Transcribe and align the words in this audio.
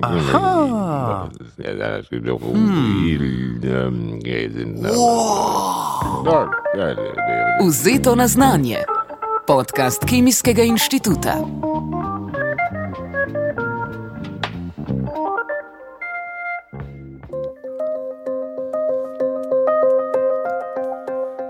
Aha. 0.00 1.28
Ja, 1.56 1.74
dat 1.74 1.98
is 1.98 2.30
ook 2.30 2.40
een 7.60 7.72
Vzeto 7.72 8.14
na 8.14 8.26
znanje. 8.26 8.84
Podcast 9.44 10.04
Kemijskega 10.04 10.62
inštituta. 10.62 11.44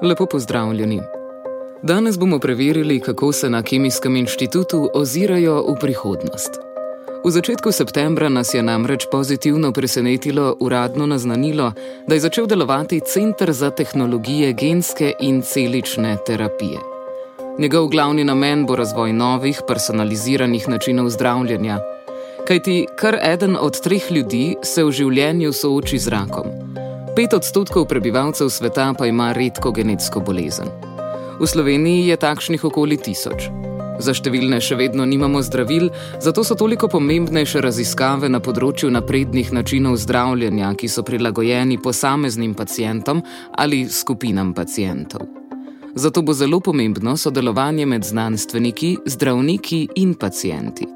Lepo 0.01 0.27
pozdravljeni. 0.27 1.18
Danes 1.83 2.19
bomo 2.19 2.39
preverili, 2.39 3.01
kako 3.01 3.33
se 3.33 3.51
na 3.51 3.63
Kemijskem 3.63 4.17
inštitutu 4.17 4.91
ozirajo 4.95 5.63
v 5.63 5.75
prihodnost. 5.81 6.51
V 7.25 7.31
začetku 7.31 7.73
septembra 7.73 8.29
nas 8.29 8.55
je 8.55 8.63
namreč 8.63 9.07
pozitivno 9.13 9.73
presenetilo 9.73 10.57
uradno 10.61 11.07
naznanilo, 11.07 11.73
da 12.07 12.15
je 12.15 12.21
začel 12.21 12.47
delovati 12.47 13.01
Center 13.01 13.53
za 13.53 13.71
tehnologije 13.71 14.53
genske 14.53 15.13
in 15.21 15.43
celične 15.43 16.17
terapije. 16.27 16.79
Njegov 17.59 17.89
glavni 17.89 18.25
namen 18.25 18.67
bo 18.67 18.77
razvoj 18.77 19.13
novih, 19.13 19.63
personaliziranih 19.67 20.69
načinov 20.69 21.09
zdravljenja. 21.09 21.79
Kajti 22.47 22.87
kar 22.97 23.19
eden 23.23 23.57
od 23.61 23.81
treh 23.81 24.13
ljudi 24.13 24.57
se 24.63 24.85
v 24.85 24.91
življenju 24.91 25.53
sooči 25.53 25.99
z 25.99 26.09
rakom. 26.09 26.47
Pet 27.17 27.35
odstotkov 27.35 27.87
prebivalcev 27.87 28.49
sveta 28.49 28.95
pa 28.99 29.07
ima 29.07 29.33
redko 29.33 29.71
genetsko 29.71 30.21
bolezen. 30.21 30.98
V 31.39 31.47
Sloveniji 31.47 32.11
je 32.11 32.17
takšnih 32.19 32.65
okoli 32.67 32.97
tisoč. 32.99 33.47
Za 34.03 34.11
številne 34.11 34.59
še 34.59 34.75
vedno 34.75 35.07
nimamo 35.07 35.39
zdravil, 35.39 35.87
zato 36.19 36.43
so 36.43 36.59
toliko 36.59 36.91
pomembnejše 36.91 37.63
raziskave 37.63 38.27
na 38.27 38.43
področju 38.43 38.91
naprednih 38.91 39.53
načinov 39.55 40.01
zdravljenja, 40.03 40.73
ki 40.75 40.91
so 40.91 41.07
prilagojeni 41.07 41.79
posameznim 41.79 42.59
pacijentom 42.59 43.23
ali 43.55 43.87
skupinam 43.87 44.51
pacijentov. 44.51 45.31
Zato 45.95 46.27
bo 46.27 46.35
zelo 46.35 46.59
pomembno 46.59 47.15
sodelovanje 47.15 47.87
med 47.87 48.03
znanstveniki, 48.03 48.97
zdravniki 49.07 49.81
in 50.03 50.19
pacijenti. 50.19 50.91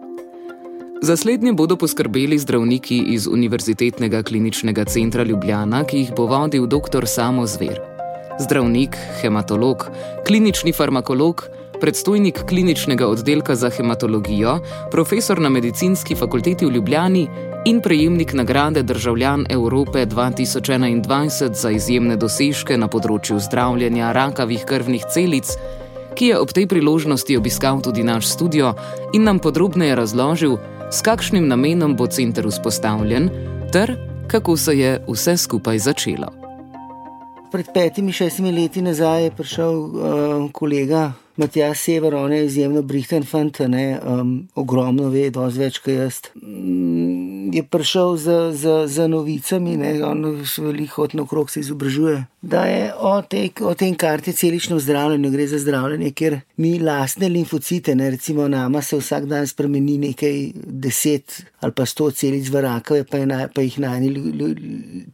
Za 1.03 1.17
slednje 1.19 1.55
bodo 1.55 1.79
poskrbeli 1.79 2.39
zdravniki 2.39 3.15
iz 3.15 3.31
Univerzitetnega 3.31 4.23
kliničnega 4.27 4.91
centra 4.91 5.23
Ljubljana, 5.23 5.87
ki 5.87 6.03
jih 6.03 6.12
bo 6.19 6.27
vodil 6.31 6.67
dr. 6.67 7.06
Samo 7.06 7.47
Zver. 7.47 7.92
Zdravnik, 8.41 8.97
hematolog, 9.20 9.91
klinični 10.27 10.72
farmakolog, 10.72 11.44
predstojnik 11.80 12.44
kliničnega 12.48 13.06
oddelka 13.06 13.55
za 13.55 13.70
hematologijo, 13.70 14.58
profesor 14.91 15.41
na 15.41 15.48
medicinski 15.48 16.14
fakulteti 16.14 16.66
v 16.66 16.70
Ljubljani 16.70 17.28
in 17.64 17.80
prejemnik 17.80 18.33
nagrade 18.33 18.83
Državljan 18.83 19.47
Evrope 19.50 20.06
2021 20.06 21.55
za 21.55 21.70
izjemne 21.70 22.16
dosežke 22.16 22.77
na 22.77 22.88
področju 22.88 23.41
zdravljenja 23.41 24.12
rakavih 24.12 24.64
krvnih 24.66 25.05
celic, 25.12 25.56
ki 26.14 26.33
je 26.33 26.38
ob 26.38 26.53
tej 26.53 26.66
priložnosti 26.66 27.36
obiskal 27.36 27.83
tudi 27.83 28.05
naš 28.05 28.27
studio 28.33 28.75
in 29.12 29.25
nam 29.25 29.38
podrobneje 29.38 29.97
razložil, 29.97 30.58
s 30.92 31.00
kakšnim 31.03 31.48
namenom 31.48 31.97
bo 31.97 32.06
center 32.06 32.47
vzpostavljen 32.48 33.30
ter 33.72 33.97
kako 34.33 34.56
se 34.56 34.78
je 34.78 35.00
vse 35.08 35.36
skupaj 35.36 35.78
začelo. 35.78 36.42
Pred 37.53 37.67
petimi, 37.75 38.12
šestimi 38.12 38.53
leti 38.53 38.81
nazaj 38.83 39.25
je 39.25 39.31
prišel 39.36 39.75
uh, 39.77 40.50
kolega 40.53 41.12
Matjaš 41.36 41.78
Sever, 41.78 42.14
on 42.14 42.33
je 42.33 42.47
izjemno 42.47 42.83
brihten 42.83 43.25
fant, 43.25 43.59
ne, 43.69 44.00
um, 44.05 44.48
ogromno 44.55 45.11
ve, 45.12 45.27
dosti 45.31 45.61
več 45.61 45.78
kot 45.84 45.92
jaz. 45.92 46.20
Mm, 46.41 47.31
je 47.53 47.62
prišel 47.62 48.17
z, 48.17 48.27
z, 48.56 48.64
z 48.89 49.08
novicami, 49.08 49.77
ne, 49.77 49.91
on 50.06 50.25
še 50.48 50.64
veliko 50.64 51.03
hod 51.03 51.17
naokrog 51.19 51.50
se 51.53 51.61
izobražuje. 51.61 52.25
Da 52.42 52.64
je 52.67 52.89
o, 52.97 53.12
tej, 53.22 53.53
o 53.62 53.75
tem 53.78 53.94
karti 53.94 54.32
celičnem 54.32 54.81
zdravljenju, 54.81 55.31
gre 55.31 55.47
za 55.50 55.60
zdravljenje, 55.62 56.10
ker 56.16 56.38
mi 56.56 56.78
lastne 56.82 57.28
limfocite, 57.28 57.94
ne, 57.99 58.10
recimo 58.16 58.49
nama 58.49 58.82
se 58.82 58.97
vsak 58.99 59.28
dan 59.31 59.47
spremeni 59.47 59.99
nekaj 60.09 60.38
deset 60.56 61.43
ali 61.62 61.72
pa 61.77 61.87
sto 61.87 62.10
celic 62.10 62.49
v 62.50 62.65
rakave, 62.65 63.04
pa, 63.06 63.21
naj, 63.27 63.47
pa 63.54 63.62
jih 63.62 63.78
najni 63.84 64.10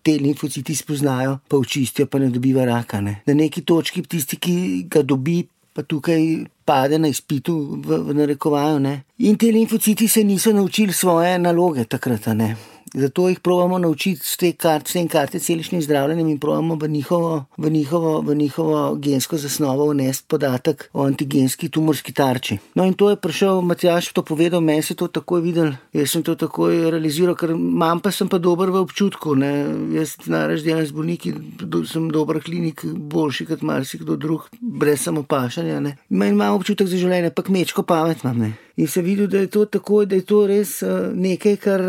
te 0.03 0.15
limfociti 0.17 0.75
spoznajo, 0.75 1.39
pa 1.49 1.61
očistijo, 1.61 2.07
pa 2.09 2.23
ne 2.23 2.31
dobiva 2.33 2.65
raka. 2.65 3.03
Ne. 3.05 3.19
Na 3.27 3.35
neki 3.37 3.67
točki 3.69 4.03
tisti, 4.03 4.39
ki 4.41 4.55
ga 4.89 5.03
dobi, 5.05 5.43
pa 5.79 5.85
tukaj 5.87 6.23
pade 6.67 6.99
na 6.99 7.07
izpitu, 7.09 7.55
v, 7.87 7.99
v 8.03 8.15
narekovanju. 8.19 8.79
Ne. 8.83 8.95
In 9.19 9.37
ti 9.39 9.53
limfociti 9.55 10.09
se 10.09 10.25
niso 10.25 10.53
naučili 10.53 10.93
svoje 10.93 11.39
naloge 11.39 11.85
takrat. 11.85 12.27
Ne. 12.35 12.57
Zato 12.95 13.29
jih 13.29 13.41
pravimo 13.41 13.79
naučiti 13.79 14.21
s 14.25 14.37
tem 14.37 14.53
kart, 14.53 14.89
karte 15.11 15.39
celičnim 15.39 15.83
zdravljenjem 15.83 16.29
in 16.29 16.39
pravimo 16.39 16.75
v 16.75 16.89
njihovo, 16.89 17.45
v, 17.57 17.71
njihovo, 17.71 18.21
v 18.21 18.35
njihovo 18.35 18.95
gensko 18.95 19.37
zasnovo 19.37 19.91
vnesti 19.91 20.25
podatek 20.29 20.91
o 20.93 21.05
antigenski 21.05 21.69
tumorski 21.69 22.13
tarči. 22.13 22.59
No 22.75 22.85
in 22.85 22.95
to 22.95 23.11
je 23.11 23.17
prišel 23.17 23.61
Matjaš, 23.61 24.13
to 24.13 24.23
povedal, 24.23 24.61
meni 24.61 24.83
se 24.83 24.95
to 24.95 25.09
takoj 25.09 25.41
videl, 25.41 25.73
jaz 25.93 26.11
sem 26.11 26.23
to 26.23 26.35
takoj 26.35 26.91
realiziral, 26.91 27.35
ker 27.35 27.51
imam 27.51 28.01
pa 28.01 28.11
sem 28.11 28.29
pa 28.29 28.39
dober 28.39 28.71
v 28.71 28.81
občutku. 28.81 29.35
Ne. 29.35 29.53
Jaz 29.93 30.17
naraž 30.27 30.65
delam 30.65 30.87
z 30.87 30.93
bolniki, 30.93 31.35
do, 31.61 31.85
sem 31.85 32.09
dober 32.11 32.41
klinik, 32.45 32.85
boljši 32.85 33.47
kot 33.53 33.63
marsikdo 33.63 34.17
drug, 34.17 34.49
brez 34.61 35.05
samopašanja. 35.05 35.97
Imam 36.11 36.55
občutek 36.55 36.89
za 36.89 36.97
življenje, 36.97 37.35
pa 37.35 37.43
kmečko 37.43 37.83
pamet 37.83 38.25
imam. 38.25 38.39
Ne. 38.39 38.53
In 38.79 38.87
se 38.87 39.03
videl, 39.03 39.27
da 39.27 39.43
je 39.43 39.51
to 39.51 39.65
tako, 39.67 40.05
da 40.05 40.17
je 40.17 40.23
to 40.23 40.47
res 40.47 40.83
uh, 40.87 41.11
nekaj, 41.15 41.57
kar. 41.63 41.89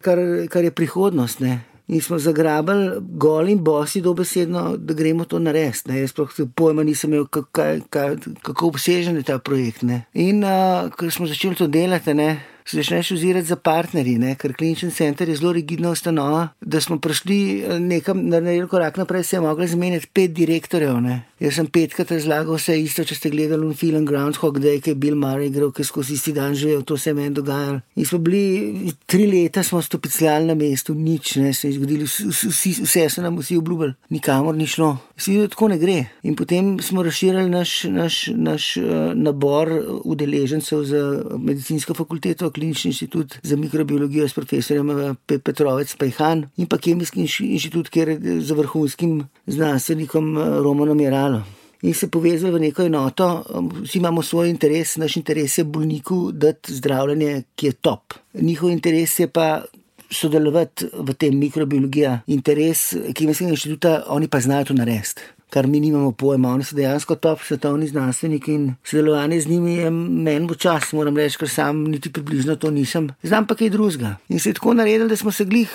Kar, 0.00 0.18
kar 0.48 0.64
je 0.64 0.70
prihodnost. 0.70 1.40
Ne? 1.40 1.60
In 1.90 2.00
smo 2.00 2.18
zagrabili 2.18 3.00
goli 3.00 3.52
in 3.52 3.64
bosi, 3.64 4.00
dobesedno, 4.00 4.76
da 4.76 4.94
gremo 4.94 5.24
to 5.24 5.38
narediti. 5.38 5.96
Jaz 5.98 6.14
sploh 6.14 6.30
pojma 6.54 6.84
nisem 6.86 7.10
imel, 7.12 7.26
kaj, 7.26 7.80
kaj, 7.90 8.16
kako 8.46 8.70
obsežen 8.70 9.18
je 9.18 9.26
ta 9.26 9.38
projekt. 9.38 9.82
Ne? 9.82 10.04
In 10.14 10.44
uh, 10.44 10.90
ko 10.94 11.10
smo 11.10 11.26
začeli 11.26 11.58
to 11.58 11.66
delati, 11.66 12.14
ne, 12.14 12.30
se 12.64 12.76
začneš 12.76 13.10
ozirati 13.10 13.46
za 13.46 13.56
partnerji, 13.56 14.18
ne? 14.18 14.34
ker 14.34 14.54
klinični 14.54 14.90
center 14.90 15.28
je 15.28 15.36
zelo 15.36 15.52
rigidna 15.52 15.90
ustanova. 15.90 16.48
Da 16.60 16.80
smo 16.80 16.98
prišli 16.98 17.64
nekam, 17.80 18.28
naredili 18.28 18.68
korak 18.68 18.96
naprej, 18.96 19.24
se 19.24 19.36
je 19.36 19.40
moglo 19.40 19.66
zamenjati 19.66 20.06
pet 20.12 20.32
direktorjev. 20.32 21.00
Ne? 21.00 21.22
Jaz 21.40 21.56
sem 21.56 21.70
petkrat 21.72 22.10
razlagal 22.12 22.58
vse 22.58 22.74
isto, 22.76 23.04
če 23.06 23.16
ste 23.16 23.30
gledali 23.32 23.72
film 23.74 24.04
Groundhog 24.04 24.58
Day, 24.60 24.76
ki 24.84 24.92
je 24.92 24.96
bil 25.00 25.14
Mari 25.16 25.46
igral, 25.48 25.70
ki 25.72 25.80
je 25.80 25.88
skozi 25.88 26.18
isti 26.18 26.34
dan 26.36 26.52
živel, 26.52 26.82
to 26.84 26.98
se 27.00 27.10
je 27.10 27.14
meni 27.16 27.32
dogajalo. 27.32 27.80
In 27.96 28.04
smo 28.04 28.18
bili 28.20 28.92
tri 29.08 29.24
leta, 29.24 29.62
smo 29.64 29.80
stopicljali 29.82 30.50
na 30.50 30.54
mestu, 30.54 30.94
nič 30.94 31.38
ne 31.40 31.54
se 31.56 31.70
je 31.70 31.78
zgodilo, 31.78 32.04
vsi, 32.04 32.74
vse 32.82 33.06
so 33.08 33.24
nam 33.24 33.38
vsi 33.40 33.56
obljubili, 33.56 33.94
nikamor 34.12 34.58
ni 34.58 34.66
šlo. 34.68 34.90
Vsi 35.16 35.38
tako 35.48 35.70
ne 35.72 35.78
gre. 35.80 35.96
In 36.28 36.36
potem 36.36 36.74
smo 36.84 37.02
razširili 37.02 37.48
naš, 37.48 37.84
naš, 37.88 38.20
naš 38.36 38.68
uh, 38.76 38.84
nabor 39.16 39.72
udeležencev 40.04 40.84
za 40.84 41.02
medicinsko 41.38 41.96
fakulteto, 41.96 42.49
klinični 42.50 42.88
inštitut 42.90 43.38
za 43.42 43.56
mikrobiologijo 43.56 44.28
s 44.28 44.34
profesorjem 44.34 45.16
Petrovec 45.26 45.94
Pajhan 45.96 46.44
in 46.56 46.66
pa 46.66 46.78
kemijski 46.78 47.26
inštitut, 47.40 47.88
kjer 47.88 48.08
je 48.08 48.40
za 48.40 48.54
vrhunskim 48.54 49.24
znanstvenikom 49.46 50.38
Romanom 50.38 51.00
Jeralo. 51.00 51.42
In 51.82 51.94
se 51.94 52.10
povezali 52.10 52.52
v 52.52 52.60
neko 52.60 52.82
enoto, 52.82 53.44
vsi 53.82 53.98
imamo 53.98 54.22
svoj 54.22 54.50
interes, 54.50 54.96
naš 54.96 55.16
interes 55.16 55.58
je 55.58 55.64
bolniku 55.64 56.32
dati 56.32 56.74
zdravljenje, 56.74 57.42
ki 57.56 57.66
je 57.66 57.72
top. 57.72 58.14
Njihov 58.34 58.70
interes 58.70 59.18
je 59.18 59.28
pa 59.28 59.62
sodelovati 60.10 60.90
v 60.92 61.14
tem 61.14 61.38
mikrobiologiji, 61.38 62.18
interes 62.26 62.90
kemijskega 63.14 63.50
inštituta, 63.50 64.02
oni 64.08 64.28
pa 64.28 64.40
znajo 64.40 64.64
to 64.64 64.74
narediti. 64.74 65.22
Kar 65.50 65.66
mi 65.66 65.80
nimamo 65.80 66.12
pojma, 66.12 66.52
oni 66.54 66.64
so 66.64 66.76
dejansko 66.76 67.16
top 67.18 67.40
svetovni 67.42 67.88
znanstveniki 67.88 68.52
in 68.54 68.74
sodelovanje 68.84 69.40
z 69.40 69.48
njimi 69.48 69.72
je 69.74 69.90
meni 69.90 70.46
v 70.46 70.54
čas, 70.54 70.92
moram 70.92 71.16
reči, 71.18 71.38
ker 71.38 71.50
sam 71.50 71.82
niti 71.90 72.12
približno 72.12 72.54
to 72.56 72.70
nisem. 72.70 73.08
Znam 73.22 73.46
pa 73.46 73.56
kaj 73.58 73.70
drugega. 73.74 74.14
In 74.28 74.38
se 74.38 74.50
je 74.50 74.54
tako 74.60 74.74
naredil, 74.78 75.08
da 75.08 75.16
smo 75.16 75.32
se 75.32 75.44
glih, 75.44 75.72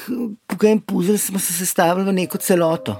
kot 0.48 0.63
en 0.63 0.80
puzel, 0.80 1.18
smo 1.18 1.39
se 1.39 1.54
sestavili 1.54 2.07
v 2.07 2.13
neko 2.22 2.38
celoto. 2.38 2.95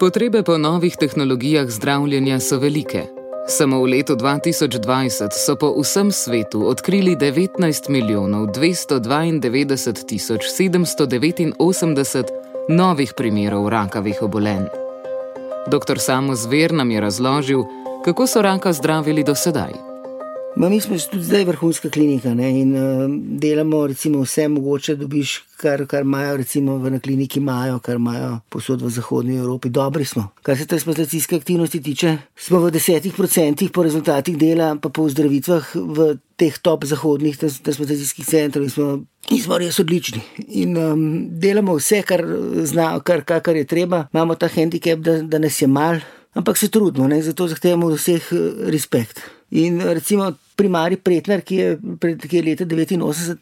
Potrebe 0.00 0.42
po 0.42 0.56
novih 0.58 0.96
tehnologijah 0.96 1.68
zdravljenja 1.70 2.40
so 2.40 2.58
velike. 2.58 3.04
Samo 3.48 3.82
v 3.82 3.90
letu 3.90 4.16
2020 4.16 5.36
so 5.36 5.56
po 5.60 5.74
vsem 5.80 6.12
svetu 6.12 6.64
odkrili 6.68 7.16
19 7.16 7.90
milijonov 7.90 8.46
292 8.46 10.06
tisoč 10.06 10.48
789 10.50 12.45
novih 12.68 13.12
primerov 13.14 13.68
rakavih 13.68 14.22
obolenj. 14.22 14.66
Dr. 15.70 15.98
Samo 15.98 16.34
Zver 16.34 16.74
nam 16.74 16.90
je 16.90 17.00
razložil, 17.00 17.62
kako 18.04 18.26
so 18.26 18.42
raka 18.42 18.72
zdravili 18.72 19.24
do 19.24 19.34
sedaj. 19.34 19.85
Ma, 20.56 20.68
mi 20.68 20.80
smo 20.80 20.96
tudi 21.10 21.24
zdaj 21.24 21.44
vrhunska 21.44 21.90
klinika 21.90 22.34
ne, 22.34 22.48
in 22.60 22.70
uh, 22.76 23.10
delamo 23.40 23.86
recimo, 23.86 24.22
vse 24.24 24.48
mogoče, 24.48 24.94
da 24.94 25.02
dobiš, 25.02 25.34
kar, 25.60 25.82
kar 25.86 26.00
imajo 26.00 26.36
recimo, 26.36 26.78
v 26.78 27.00
kliniki, 27.00 27.40
imajo, 27.40 27.78
kar 27.78 27.96
imajo 28.00 28.38
posod 28.48 28.82
v 28.82 28.88
Zahodnji 28.90 29.36
Evropi. 29.36 29.68
Dobri 29.68 30.04
smo. 30.04 30.30
Kar 30.42 30.56
se 30.56 30.66
transplantacijske 30.66 31.36
aktivnosti 31.36 31.82
tiče, 31.82 32.16
smo 32.36 32.60
v 32.60 32.70
desetih 32.70 33.12
procentih 33.12 33.70
po 33.70 33.82
rezultatih 33.82 34.38
dela, 34.38 34.70
pa 34.80 34.88
po 34.88 35.04
zdravitvah 35.08 35.74
v 35.74 36.16
teh 36.40 36.56
top 36.58 36.88
zahodnih 36.88 37.36
transplantacijskih 37.36 38.24
centrov 38.24 38.64
in 38.64 38.72
smo, 38.72 38.88
in 39.28 39.44
smo 39.44 39.60
res 39.60 39.76
odlični. 39.84 40.24
In 40.48 40.72
um, 40.80 41.04
delamo 41.36 41.76
vse, 41.76 42.00
kar, 42.00 42.24
zna, 42.64 42.94
kar, 43.04 43.26
kar, 43.28 43.44
kar 43.44 43.60
je 43.60 43.68
treba. 43.68 44.06
Imamo 44.14 44.40
ta 44.40 44.48
handicap, 44.48 45.04
da, 45.04 45.20
da 45.20 45.38
nas 45.38 45.60
je 45.60 45.68
mal, 45.68 46.00
ampak 46.32 46.56
se 46.56 46.72
trudimo, 46.72 47.12
ne, 47.12 47.20
zato 47.22 47.44
zahtevamo 47.52 47.92
od 47.92 48.00
vseh 48.00 48.32
uh, 48.32 48.68
respekt. 48.72 49.20
In 49.50 49.84
recimo 49.84 50.32
primarij 50.56 50.98
Pretner, 51.04 51.42
ki 51.44 51.56
je, 51.56 51.76
ki 52.00 52.36
je 52.36 52.42
leta 52.42 52.64
1989 52.64 53.36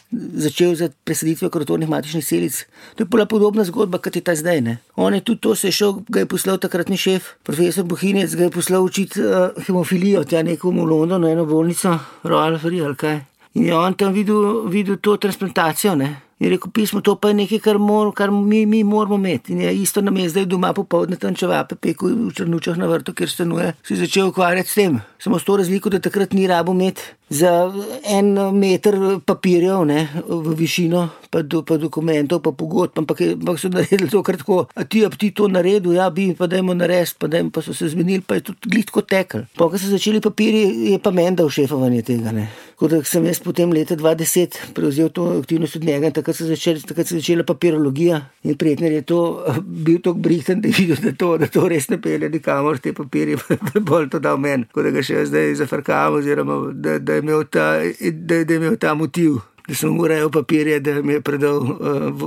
začel 0.44 0.74
z 0.74 0.90
presaditvijo 1.06 1.50
krotornih 1.50 1.88
matičnih 1.88 2.24
celic, 2.26 2.66
to 2.94 3.04
je 3.04 3.08
bila 3.10 3.26
podobna 3.26 3.64
zgodba, 3.64 3.98
kot 4.02 4.16
je 4.16 4.22
ta 4.22 4.34
zdaj. 4.34 4.60
Ne? 4.60 4.78
On 4.96 5.14
je 5.14 5.20
tudi 5.20 5.40
to 5.40 5.54
se 5.54 5.70
šel, 5.72 6.02
ga 6.08 6.24
je 6.24 6.30
poslal 6.30 6.58
takratni 6.58 6.98
šef, 6.98 7.34
profesor 7.42 7.86
Bohinec, 7.86 8.34
ga 8.34 8.48
je 8.48 8.50
poslal 8.50 8.84
učiti 8.84 9.22
uh, 9.22 9.54
hemofilijo, 9.66 10.24
tja 10.24 10.42
nekomu 10.42 10.84
v 10.84 10.90
Londonu, 10.90 11.30
eno 11.30 11.46
bolnico, 11.46 11.98
Royal 12.24 12.58
Free 12.58 12.82
ali 12.84 12.98
kaj. 12.98 13.20
In 13.54 13.68
je 13.68 13.74
on 13.74 13.94
tam 13.94 14.12
videl, 14.12 14.66
videl 14.68 14.98
to 14.98 15.16
transplantacijo. 15.16 15.94
Ne? 15.94 16.10
Je 16.38 16.50
rekel, 16.50 16.70
pismo, 16.74 17.00
to 17.00 17.14
pa 17.14 17.30
je 17.30 17.38
nekaj, 17.38 17.60
kar, 17.62 17.78
mor, 17.78 18.10
kar 18.14 18.30
mi, 18.34 18.64
mi 18.66 18.82
moramo 18.84 19.14
imeti. 19.14 19.52
In 19.52 19.60
je 19.60 19.74
isto 19.82 20.02
nam 20.02 20.16
je 20.16 20.28
zdaj 20.28 20.48
doma 20.50 20.72
popoldne 20.74 21.16
tam 21.16 21.34
čevape, 21.34 21.78
pekel 21.78 22.10
v 22.28 22.32
črnučah 22.34 22.78
na 22.78 22.90
vrtu, 22.90 23.14
ker 23.14 23.30
stanuje, 23.30 23.72
si 23.86 23.96
začel 23.96 24.32
ukvarjati 24.32 24.70
s 24.70 24.74
tem. 24.74 24.98
Samo 25.18 25.38
s 25.38 25.46
to 25.46 25.56
razliko, 25.56 25.90
da 25.94 26.02
takrat 26.02 26.32
ni 26.32 26.46
rabo 26.50 26.74
imeti 26.74 27.02
za 27.28 27.72
en 28.04 28.34
meter 28.58 28.94
papirjev 29.26 29.84
ne, 29.84 30.08
v 30.28 30.54
višino, 30.58 31.08
pa, 31.30 31.42
do, 31.42 31.62
pa 31.66 31.78
dokumentov, 31.80 32.42
pa 32.44 32.52
pogodb, 32.52 32.98
ampak, 33.00 33.22
ampak 33.34 33.58
so 33.58 33.70
naredili 33.72 34.10
to 34.10 34.22
kratko. 34.22 34.66
A 34.74 34.84
ti, 34.84 35.04
a 35.06 35.10
ti 35.10 35.30
to 35.30 35.48
naredil, 35.48 35.94
ja, 35.96 36.10
bi 36.10 36.32
pa 36.38 36.46
dajmo 36.50 36.76
narediti, 36.76 37.16
pa, 37.18 37.30
dajmo, 37.30 37.50
pa 37.54 37.64
so 37.64 37.74
se 37.74 37.88
zmenili, 37.88 38.22
pa 38.26 38.38
je 38.38 38.50
tudi 38.50 38.74
glitko 38.76 39.02
tekel. 39.02 39.48
Pa, 39.56 39.70
ko 39.70 39.80
so 39.80 39.90
začeli 39.90 40.20
papirji, 40.20 40.92
je 40.92 41.00
pa 41.02 41.14
meni 41.14 41.36
dal 41.38 41.50
šefovanje 41.50 42.04
tega. 42.10 42.34
Ne. 42.34 42.50
Tako 42.74 42.90
da 42.90 43.02
sem 43.06 43.24
jaz 43.24 43.38
potem 43.40 43.72
leta 43.72 43.96
2010 43.96 44.74
prevzel 44.74 45.08
to 45.14 45.26
aktivnost 45.38 45.76
od 45.76 45.84
njega, 45.84 46.10
takrat 46.24 47.06
se 47.06 47.14
je 47.14 47.20
začela 47.20 47.44
papirologija 47.44 48.20
in 48.42 48.56
prijetno 48.56 48.86
je 48.86 49.02
to 49.02 49.44
bil 49.86 50.00
tako 50.00 50.18
brihten, 50.18 50.60
da 50.60 50.68
je 50.68 50.74
videl, 50.78 50.96
da 51.02 51.12
to, 51.12 51.36
da 51.38 51.46
to 51.46 51.68
res 51.68 51.88
ne 51.88 52.00
pelje 52.00 52.28
nikamor, 52.28 52.78
te 52.78 52.92
papirje, 52.92 53.38
bolj 53.88 54.08
to 54.10 54.18
dal 54.18 54.38
meni, 54.38 54.66
kot 54.72 54.84
da 54.84 54.94
ga 54.94 55.02
še 55.04 55.26
zdaj 55.30 55.54
zafrkam, 55.62 56.20
oziroma 56.20 56.60
da, 56.72 56.98
da, 56.98 57.18
je 57.18 57.24
imel 57.24 57.44
ta, 57.44 57.66
da, 57.80 58.44
da 58.44 58.54
je 58.54 58.62
imel 58.62 58.78
ta 58.80 58.94
motiv. 58.94 59.42
Da 59.64 59.72
sem 59.72 59.94
urejal 59.96 60.28
papirje, 60.28 60.76
da 60.84 60.98
mi 61.00 61.14
je 61.14 61.20
predal 61.24 61.56
uh, 61.56 62.18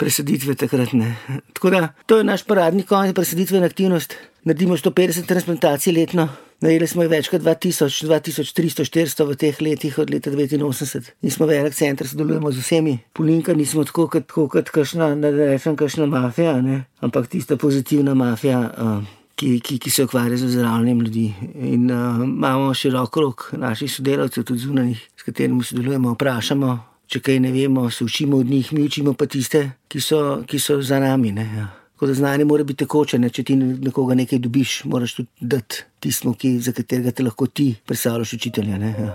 presaditve 0.00 0.54
takrat. 0.56 0.94
Ne. 0.96 1.10
Tako 1.52 1.70
da 1.74 1.90
to 2.08 2.22
je 2.22 2.24
naš 2.24 2.46
paradni 2.48 2.86
konec, 2.88 3.12
presaditvena 3.14 3.68
aktivnost. 3.68 4.16
Naredimo 4.48 4.78
150 4.80 5.28
transplantacij 5.28 5.92
letno. 5.92 6.30
Najeli 6.62 6.86
smo 6.86 7.02
jih 7.02 7.10
več 7.10 7.26
kot 7.26 7.42
2000, 7.42 8.06
2300, 8.06 8.84
400 8.86 9.24
v 9.26 9.34
teh 9.38 9.56
letih 9.66 9.96
od 9.98 10.12
leta 10.14 10.30
1989. 10.30 11.10
In 11.26 11.34
smo 11.34 11.48
velik 11.50 11.74
center, 11.74 12.06
sodelujemo 12.06 12.52
z 12.54 12.62
vsemi. 12.62 12.92
Polinka 13.18 13.56
nismo 13.58 13.82
tako 13.88 14.06
kot, 14.12 14.30
kot 14.30 14.70
kakšna, 14.70 15.08
da 15.18 15.32
rečem, 15.34 15.74
kakšna 15.74 16.06
mafija, 16.06 16.54
ne? 16.62 16.84
ampak 17.02 17.26
tista 17.32 17.58
pozitivna 17.58 18.14
mafija, 18.14 18.62
uh, 18.62 19.02
ki, 19.34 19.56
ki, 19.58 19.80
ki 19.82 19.90
se 19.90 20.06
ukvarja 20.06 20.38
z 20.38 20.52
zdravljenjem 20.54 21.02
ljudi. 21.02 21.26
In 21.74 21.90
uh, 21.90 22.22
imamo 22.28 22.70
širok 22.78 23.10
krok 23.10 23.48
naših 23.58 23.90
sodelavcev, 23.90 24.46
tudi 24.46 24.62
zunanjih, 24.62 25.02
s 25.18 25.26
katerimi 25.26 25.66
sodelujemo, 25.66 26.14
vprašamo. 26.14 26.78
Če 27.10 27.26
kaj 27.26 27.42
ne 27.42 27.50
vemo, 27.52 27.90
se 27.90 28.06
učimo 28.06 28.38
od 28.38 28.46
njih, 28.46 28.70
mi 28.72 28.86
učimo 28.86 29.18
pa 29.18 29.26
tiste, 29.26 29.66
ki 29.90 30.00
so, 30.00 30.44
ki 30.46 30.62
so 30.62 30.78
za 30.78 31.02
nami. 31.02 31.34
Ne, 31.34 31.50
ja. 31.58 31.70
Tako 32.02 32.06
da 32.06 32.14
znanje 32.14 32.44
mora 32.44 32.64
biti 32.64 32.78
tekoče, 32.78 33.18
ne? 33.18 33.28
če 33.30 33.42
ti 33.46 33.54
nekoga 33.56 34.14
nekaj 34.18 34.38
dobiš, 34.42 34.70
moraš 34.90 35.12
tudi 35.14 35.28
dati 35.40 35.84
tistmu, 36.02 36.32
ki, 36.34 36.48
za 36.58 36.72
katerega 36.74 37.12
te 37.14 37.22
lahko 37.22 37.46
ti 37.46 37.66
predstavljaš 37.86 38.32
učitelja. 38.32 38.78
Ne? 38.78 38.88
Ja. 38.98 39.12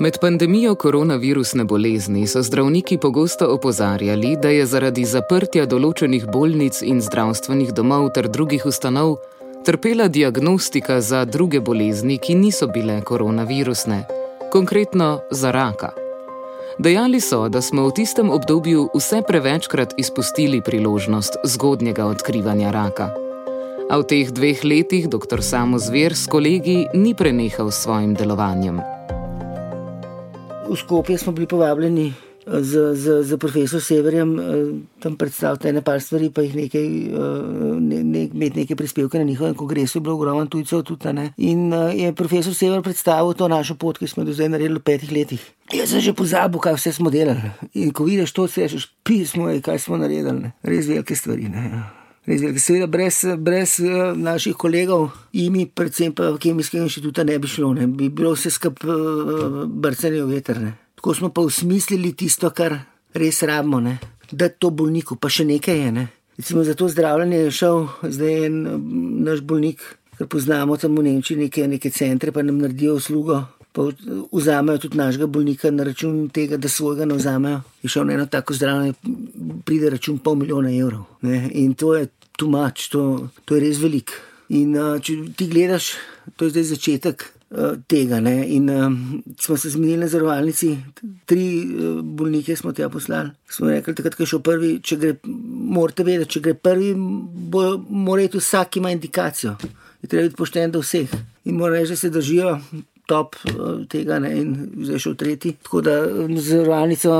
Med 0.00 0.16
pandemijo 0.22 0.72
koronavirusne 0.74 1.66
bolezni 1.68 2.24
so 2.26 2.40
zdravniki 2.42 2.96
pogosto 3.02 3.50
opozarjali, 3.52 4.38
da 4.40 4.54
je 4.54 4.64
zaradi 4.66 5.04
zaprtja 5.04 5.68
določenih 5.68 6.24
bolnic 6.32 6.80
in 6.80 7.04
zdravstvenih 7.04 7.76
domov 7.76 8.08
ter 8.16 8.30
drugih 8.32 8.64
ustanov 8.64 9.18
trpela 9.68 10.08
diagnostika 10.08 11.02
za 11.04 11.26
druge 11.28 11.60
bolezni, 11.60 12.16
ki 12.16 12.40
niso 12.40 12.72
bile 12.72 13.02
koronavirusne, 13.04 14.02
konkretno 14.48 15.12
za 15.30 15.52
raka. 15.52 15.92
Dejali 16.78 17.20
so, 17.24 17.48
da 17.48 17.62
smo 17.64 17.88
v 17.88 17.92
tistem 17.96 18.28
obdobju 18.30 18.90
vse 18.92 19.22
prevečkrat 19.24 19.94
izpustili 19.96 20.60
priložnost 20.60 21.40
zgodnjega 21.44 22.04
odkrivanja 22.04 22.70
raka. 22.70 23.16
A 23.88 23.96
v 23.96 24.04
teh 24.04 24.28
dveh 24.28 24.60
letih 24.60 25.08
dr. 25.08 25.40
Samo 25.40 25.80
Zver 25.80 26.12
s 26.12 26.28
kolegi 26.28 26.84
ni 26.92 27.14
prenehal 27.16 27.72
s 27.72 27.80
svojim 27.80 28.12
delovanjem. 28.12 28.84
V 30.68 30.76
Skopje 30.76 31.16
smo 31.18 31.32
bili 31.32 31.48
povabljeni 31.48 32.12
z, 32.46 32.94
z, 32.94 33.22
z 33.22 33.36
profesorjem 33.36 33.82
Severjem, 33.82 34.40
eh, 34.40 34.42
tam 35.02 35.16
predstavljati 35.16 35.68
ene 35.68 35.82
par 35.82 36.00
stvari, 36.00 36.30
pa 36.30 36.42
jih 36.42 36.54
nekaj, 36.56 36.86
eh, 36.86 37.10
ne, 37.80 38.04
ne, 38.04 38.22
imeti 38.24 38.60
nekaj 38.60 38.76
prispevke 38.76 39.18
na 39.18 39.24
njihovem 39.24 39.54
kongresu, 39.54 40.00
bilo 40.00 40.14
ogromno 40.14 40.46
tujcev 40.46 40.82
tudi. 40.82 41.12
Ne. 41.12 41.32
In 41.36 41.72
eh, 41.72 41.92
je 41.94 42.12
profesor 42.14 42.54
Sever 42.54 42.82
predstavil 42.82 43.34
to 43.34 43.48
našo 43.48 43.74
pot, 43.74 43.98
ki 43.98 44.06
smo 44.06 44.22
jo 44.22 44.26
do 44.26 44.32
zdaj 44.32 44.48
naredili 44.48 44.78
v 44.78 44.82
petih 44.82 45.12
letih. 45.12 45.52
Jaz 45.74 45.90
sem 45.90 46.00
že 46.00 46.12
pozabil, 46.12 46.60
kaj 46.60 46.78
vse 46.78 46.92
smo 46.92 47.10
delali. 47.10 47.50
In 47.74 47.90
ko 47.92 48.04
vidiš 48.04 48.32
to, 48.32 48.48
se 48.48 48.62
rečeš, 48.62 48.92
pismo 49.02 49.50
je, 49.50 49.60
kaj 49.60 49.78
smo 49.78 49.96
naredili. 49.96 50.32
Ne. 50.32 50.52
Res 50.62 50.86
velike 50.86 51.16
stvari. 51.16 51.48
Ne. 51.48 51.70
Ja. 51.72 51.84
Seveda, 52.58 52.86
brez, 52.86 53.22
brez 53.38 53.78
naših 54.16 54.54
kolegov, 54.58 55.10
imi, 55.32 55.66
predvsem 55.66 56.14
pa 56.14 56.32
Kemijskega 56.42 56.82
inštituta, 56.82 57.24
ne 57.24 57.38
bi 57.38 57.46
šlo, 57.46 57.70
ne. 57.74 57.86
bi 57.86 58.08
bilo 58.08 58.32
vse 58.34 58.50
skupaj 58.50 58.90
uh, 58.90 59.62
brcanje 59.70 60.24
v 60.24 60.34
veter. 60.34 60.58
Ne. 60.58 60.85
Tako 61.06 61.14
smo 61.14 61.28
pa 61.28 61.40
usmislili 61.40 62.16
tisto, 62.18 62.48
kar 62.50 62.72
res 63.14 63.42
rabimo, 63.42 63.78
ne? 63.80 63.98
da 64.32 64.48
to 64.48 64.72
bolniku 64.74 65.14
pa 65.14 65.28
še 65.30 65.44
nekaj 65.46 65.76
je. 65.78 65.92
Ne? 65.94 66.02
Recimo 66.34 66.64
za 66.66 66.72
to 66.74 66.88
zdravljenje 66.90 67.36
je 67.44 67.52
šel 67.54 67.78
zdaj 68.02 68.46
en 68.48 68.56
naš 69.22 69.44
bolnik, 69.46 69.84
ki 70.18 70.26
poznamo 70.26 70.74
tam 70.82 70.98
v 70.98 71.04
Nemčiji 71.06 71.44
neke, 71.44 71.68
neke 71.70 71.92
centre, 71.94 72.34
pa 72.34 72.42
nam 72.42 72.58
naredijo 72.58 72.96
uslugo. 72.98 73.38
Pa 73.70 73.86
vzamejo 74.32 74.82
tudi 74.82 74.98
našega 74.98 75.30
bolnika 75.30 75.70
na 75.70 75.86
račun 75.86 76.26
tega, 76.34 76.58
da 76.58 76.66
svojega 76.66 77.06
ne 77.06 77.20
vzamejo. 77.20 77.62
Je 77.86 77.92
šel 77.94 78.10
na 78.10 78.18
eno 78.18 78.26
tako 78.26 78.58
zdravljenje, 78.58 78.98
pride 79.62 79.94
račun 79.94 80.18
pol 80.18 80.34
milijona 80.42 80.74
evrov. 80.74 81.06
Ne? 81.22 81.44
In 81.54 81.78
to 81.78 81.94
je 81.94 82.10
tumač, 82.34 82.88
to, 82.90 83.28
to 83.44 83.54
je 83.54 83.62
res 83.68 83.78
velik. 83.78 84.10
In 84.50 84.74
če 84.74 85.20
ti 85.38 85.46
gledaš, 85.54 85.92
to 86.34 86.50
je 86.50 86.56
zdaj 86.56 86.70
začetek. 86.74 87.28
Eh, 87.56 87.76
tega. 87.86 88.20
Ne? 88.20 88.44
In 88.48 88.68
um, 88.70 89.22
smo 89.40 89.56
se 89.56 89.70
zmenili 89.70 89.96
na 89.96 90.06
zavarovalnici, 90.08 90.76
tri 91.24 91.64
uh, 91.64 92.00
bolnike 92.04 92.56
smo 92.56 92.72
tja 92.72 92.88
poslali. 92.88 93.30
Smo 93.48 93.70
rekli, 93.70 93.94
da 93.94 94.10
je 94.18 94.26
šel 94.26 94.42
prvi, 94.44 94.74
če 94.84 94.96
gre, 95.00 95.14
morate 95.72 96.04
vedeti, 96.04 96.34
če 96.34 96.42
gre 96.44 96.54
prvi, 96.54 96.90
bo, 97.52 97.62
mora 97.88 98.26
iti 98.26 98.36
vsak, 98.36 98.76
ima 98.76 98.92
indikacijo. 98.92 99.54
Je 100.02 100.08
treba 100.08 100.26
biti 100.28 100.36
pošten 100.36 100.74
do 100.74 100.82
vseh 100.84 101.14
in 101.48 101.56
mora 101.56 101.78
reči, 101.78 101.94
da 101.94 101.96
se 101.96 102.10
držijo. 102.10 102.58
Top 103.06 103.36
tega 103.88 104.18
ne, 104.18 104.32
in 104.34 104.48
zdaj 104.82 104.98
šel 105.04 105.14
tretji. 105.16 105.54
Tako 105.62 105.80
da 105.86 105.94
z 106.26 106.42
zavarovalnico 106.50 107.16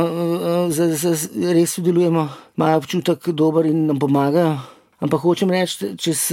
res 1.55 1.77
sodelujemo, 1.79 2.29
imajo 2.59 2.83
občutek 2.83 3.31
dober 3.31 3.71
in 3.71 3.87
nam 3.87 4.03
pomagajo. 4.03 4.59
Ampak 5.01 5.25
hočem 5.25 5.55
reči, 5.55 5.95
čez 5.97 6.27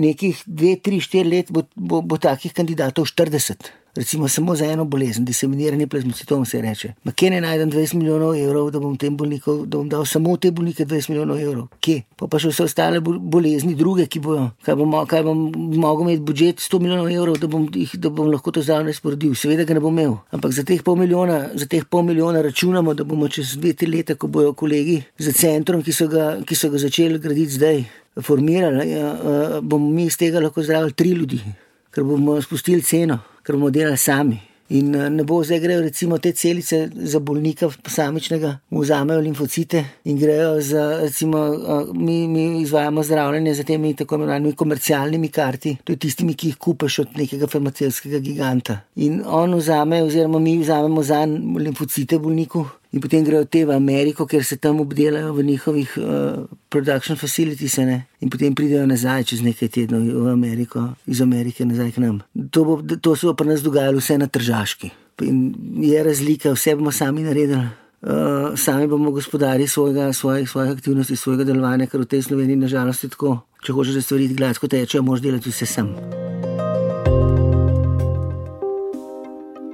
nekih 0.00 0.40
dve, 0.46 0.76
tri, 0.80 1.00
štiri 1.04 1.28
let 1.28 1.52
bo, 1.52 1.66
bo, 1.76 2.00
bo 2.02 2.18
takih 2.20 2.54
kandidatov 2.56 3.08
40. 3.12 3.70
Recimo 3.96 4.28
samo 4.28 4.54
za 4.56 4.66
eno 4.66 4.84
bolezen, 4.84 5.24
diseminirani 5.24 5.86
plazmocitom 5.86 6.44
se 6.46 6.60
reče. 6.62 6.92
Ma 7.04 7.12
kje 7.12 7.30
ne 7.30 7.40
najdem 7.40 7.70
20 7.70 7.94
milijonov 7.94 8.36
evrov, 8.36 8.70
da 8.70 8.78
bom 8.78 8.96
tem 8.96 9.16
bolnikom, 9.16 9.64
da 9.66 9.78
bom 9.78 9.88
dal 9.88 10.04
samo 10.06 10.36
te 10.36 10.50
bolnike 10.50 10.84
20 10.84 11.10
milijonov 11.10 11.40
evrov? 11.40 11.66
Kje? 11.80 12.02
Pa 12.16 12.28
pa 12.30 12.38
še 12.38 12.52
vse 12.52 12.68
ostale 12.68 13.00
bolezni, 13.02 13.74
druge, 13.74 14.06
ki 14.06 14.22
bojo. 14.22 14.50
Kaj 14.62 14.76
bom, 14.78 14.94
kaj 15.10 15.24
bom 15.26 15.40
mogel 15.82 16.06
imeti 16.06 16.22
budžet 16.28 16.62
100 16.62 16.80
milijonov 16.84 17.10
evrov, 17.10 17.40
da 17.42 17.50
bom, 17.50 17.66
jih, 17.74 17.96
da 17.98 18.12
bom 18.14 18.30
lahko 18.30 18.54
to 18.54 18.62
zdravljenje 18.62 18.94
sporodil? 19.00 19.34
Seveda 19.34 19.66
ga 19.66 19.74
ne 19.74 19.82
bom 19.82 19.98
imel. 19.98 20.14
Ampak 20.30 20.54
za 20.54 20.64
teh 20.66 20.84
pol 20.86 21.00
milijona, 21.00 21.40
za 21.58 21.66
teh 21.66 21.82
pol 21.82 22.06
milijona 22.06 22.44
računamo, 22.46 22.94
da 22.94 23.04
bomo 23.04 23.28
čez 23.28 23.56
dve, 23.58 23.74
tri 23.74 23.90
leta, 23.90 24.14
ko 24.14 24.30
bojo 24.30 24.54
kolegi 24.54 25.00
za 25.18 25.34
centrom, 25.34 25.82
ki 25.82 25.96
so 25.96 26.06
ga, 26.12 26.36
ki 26.46 26.54
so 26.54 26.70
ga 26.70 26.78
začeli 26.78 27.18
graditi 27.18 27.58
zdaj, 27.58 27.82
formirali, 28.22 28.86
ja, 28.90 29.10
bomo 29.62 29.90
mi 29.90 30.06
iz 30.06 30.18
tega 30.18 30.40
lahko 30.40 30.62
zdravili 30.62 30.94
tri 30.94 31.10
ljudi, 31.18 31.40
ker 31.90 32.04
bomo 32.04 32.38
spustili 32.42 32.82
ceno, 32.82 33.18
ker 33.42 33.56
bomo 33.56 33.70
delali 33.70 33.96
sami. 33.96 34.40
In 34.70 34.94
eh, 34.94 35.08
ne 35.10 35.24
bo 35.26 35.40
zdaj 35.42 35.58
grejo 35.58 35.80
recimo 35.82 36.18
te 36.18 36.30
celice 36.32 36.84
za 36.94 37.18
bolnika 37.18 37.68
posamičnega, 37.82 38.52
vzamejo 38.70 39.20
limfocite 39.20 39.84
in 40.04 40.18
grejo 40.18 40.60
za, 40.62 40.84
recimo, 41.02 41.38
eh, 41.54 41.90
mi, 41.94 42.28
mi 42.28 42.60
izvajamo 42.62 43.02
zdravljenje 43.02 43.54
z 43.54 43.64
temi 43.64 43.94
tako 43.96 44.14
imenovanimi 44.14 44.52
komercialnimi 44.54 45.28
karti, 45.28 45.76
to 45.84 45.92
je 45.92 45.98
tistimi, 46.06 46.34
ki 46.34 46.52
jih 46.52 46.56
kupaš 46.56 46.98
od 46.98 47.18
nekega 47.18 47.46
farmacevskega 47.50 48.18
giganta. 48.18 48.80
In 48.96 49.22
on 49.26 49.54
vzame, 49.58 50.02
oziroma 50.02 50.38
mi 50.38 50.58
vzamemo 50.58 51.02
za 51.02 51.24
limfocite 51.58 52.18
bolniku. 52.18 52.66
In 52.90 52.98
potem 53.00 53.22
grejo 53.22 53.44
te 53.46 53.62
v 53.64 53.70
Ameriko, 53.70 54.26
ker 54.26 54.42
se 54.44 54.56
tam 54.58 54.80
obdelajo 54.82 55.32
v 55.36 55.44
njihovih 55.46 55.90
uh, 55.98 56.46
production 56.68 57.16
facilities, 57.16 57.76
ne? 57.78 58.06
in 58.18 58.30
potem 58.30 58.54
pridejo 58.54 58.86
nazaj 58.86 59.28
čez 59.30 59.44
nekaj 59.46 59.70
tednov 59.70 60.02
v 60.02 60.32
Ameriko, 60.32 60.88
iz 61.06 61.20
Amerike 61.22 61.64
nazaj 61.64 61.92
k 61.94 62.02
nam. 62.02 62.18
To, 62.50 62.64
bo, 62.66 62.80
to 62.82 63.14
se 63.14 63.30
bo 63.30 63.34
pri 63.38 63.54
nas 63.54 63.62
dogajalo 63.62 64.02
vse 64.02 64.18
na 64.18 64.26
tržaški. 64.26 64.90
In 65.22 65.52
je 65.84 66.02
razlika, 66.02 66.50
vse 66.56 66.74
bomo 66.74 66.90
sami 66.90 67.22
naredili. 67.22 67.62
Uh, 68.00 68.56
sami 68.56 68.88
bomo 68.88 69.12
gospodari 69.14 69.68
svojega, 69.68 70.12
svojih, 70.12 70.50
svojih 70.50 70.72
aktivnosti, 70.72 71.16
svojega 71.16 71.44
delovanja, 71.44 71.86
ker 71.86 72.00
v 72.00 72.10
tej 72.10 72.26
Sloveniji 72.26 72.56
nažalost 72.56 73.04
je 73.04 73.12
tako. 73.14 73.36
Če 73.62 73.76
hočeš, 73.76 74.00
da 74.00 74.02
stvari 74.02 74.32
gladko 74.34 74.72
tečejo, 74.72 75.04
moraš 75.04 75.22
delati 75.28 75.52
vse 75.52 75.68
sam. 75.68 75.94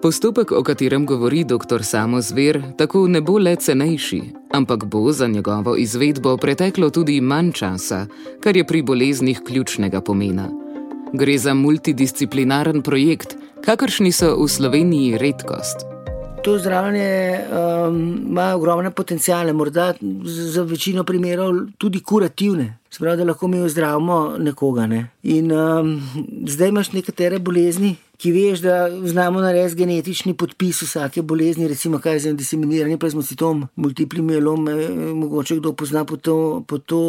Postopek, 0.07 0.53
o 0.53 0.63
katerem 0.63 1.07
govori 1.07 1.45
dr. 1.45 1.83
Samo 1.83 2.21
Zver, 2.21 2.61
tako 2.79 3.09
ne 3.09 3.21
bo 3.21 3.41
le 3.43 3.57
cenejši, 3.57 4.21
ampak 4.55 4.85
bo 4.85 5.13
za 5.13 5.27
njegovo 5.27 5.75
izvedbo 5.77 6.37
preteklo 6.37 6.91
tudi 6.91 7.21
manj 7.21 7.51
časa, 7.53 8.07
kar 8.41 8.57
je 8.57 8.67
pri 8.67 8.83
boleznih 8.83 9.41
ključnega 9.47 10.01
pomena. 10.01 10.47
Gre 11.13 11.39
za 11.39 11.55
multidisciplinaren 11.55 12.83
projekt, 12.83 13.35
kakršni 13.65 14.13
so 14.13 14.31
v 14.45 14.49
Sloveniji 14.49 15.19
redkost. 15.19 15.83
To 16.45 16.59
zdravljenje 16.59 17.41
um, 17.43 18.27
ima 18.31 18.55
ogromne 18.55 18.91
potencijale, 18.91 19.53
morda 19.53 19.95
za 20.23 20.63
večino 20.63 21.05
primerov 21.05 21.55
tudi 21.79 22.01
kurativne. 22.01 22.79
Spravi, 22.91 23.17
da 23.17 23.25
lahko 23.25 23.49
mi 23.49 23.61
ozdravimo 23.61 24.37
nekoga. 24.39 24.87
Ne? 24.87 25.09
In 25.23 25.53
um, 25.53 26.01
zdaj 26.47 26.69
imaš 26.69 26.93
nekatere 26.93 27.39
bolezni, 27.39 27.97
ki 28.19 28.33
veš, 28.33 28.61
da 28.65 28.77
znamo 28.91 29.41
narediti 29.41 29.77
genetični 29.83 30.35
podpis 30.35 30.83
vsake 30.83 31.23
bolezni, 31.23 31.69
recimo 31.69 31.99
kaj 31.99 32.19
za 32.19 32.33
diseminiranje 32.33 32.99
plazmocitom, 32.99 33.67
multipli 33.77 34.23
mielom, 34.23 34.69
eh, 34.69 34.89
mogoče 35.15 35.57
kdo 35.57 35.73
pozna 35.73 36.05
po, 36.05 36.17
to, 36.17 36.65
po 36.69 36.79
to, 36.79 37.01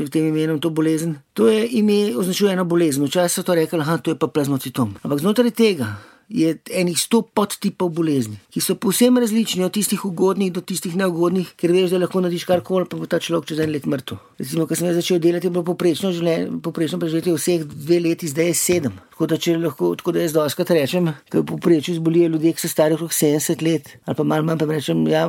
uh, 0.00 0.08
tem 0.10 0.26
imenom 0.26 0.60
to 0.60 0.70
bolezen. 0.70 1.16
To 1.32 1.48
je 1.48 1.68
ime, 1.70 2.16
označuje 2.16 2.52
eno 2.52 2.64
bolezen. 2.64 3.04
Včasih 3.04 3.34
so 3.34 3.42
to 3.42 3.54
rekli, 3.54 3.78
da 3.78 4.00
je 4.06 4.18
pa 4.18 4.26
plazmocitom. 4.26 4.94
Ampak 5.02 5.18
znotraj 5.18 5.50
tega 5.50 5.96
je 6.28 6.58
enih 6.70 6.98
sto 7.00 7.22
podtipov 7.22 7.88
bolezni, 7.96 8.36
ki 8.52 8.60
so 8.60 8.76
povsem 8.76 9.16
različni, 9.18 9.64
od 9.64 9.72
tistih 9.72 10.04
ugodnih 10.04 10.52
do 10.52 10.60
tistih 10.60 10.96
neugodnih, 10.96 11.54
ker 11.56 11.72
veš, 11.72 11.90
da 11.94 12.02
lahko 12.04 12.20
narediš 12.20 12.44
karkoli, 12.44 12.84
pa 12.84 13.00
bo 13.00 13.08
ta 13.08 13.18
človek 13.18 13.48
čez 13.48 13.62
en 13.64 13.72
let 13.72 13.88
mrtev. 13.88 14.20
Recimo, 14.38 14.66
ko 14.68 14.76
sem 14.76 14.92
začel 14.92 15.22
delati, 15.24 15.48
je 15.48 15.54
bilo 15.56 15.64
poprečno, 15.64 16.12
poprečno 16.62 17.00
preživetje 17.00 17.36
vseh 17.36 17.64
dve 17.64 18.00
leti, 18.04 18.28
zdaj 18.28 18.52
je 18.52 18.58
sedem. 18.60 19.00
Tako 19.18 19.26
da, 19.26 19.36
lahko, 19.58 19.96
tako 19.96 20.12
da 20.12 20.20
jaz 20.20 20.32
doskrat 20.32 20.70
rečem, 20.70 21.08
da 21.32 21.40
poprečju 21.42 21.94
zbolijo 21.94 22.28
ljudje, 22.28 22.52
ki 22.52 22.60
so 22.60 22.68
stari 22.70 22.94
okrog 22.94 23.10
70 23.10 23.64
let, 23.66 23.88
ali 24.04 24.16
pa 24.16 24.22
malo 24.22 24.46
manj, 24.46 24.58
pa 24.58 24.68
rečem, 24.70 25.00
ja, 25.10 25.24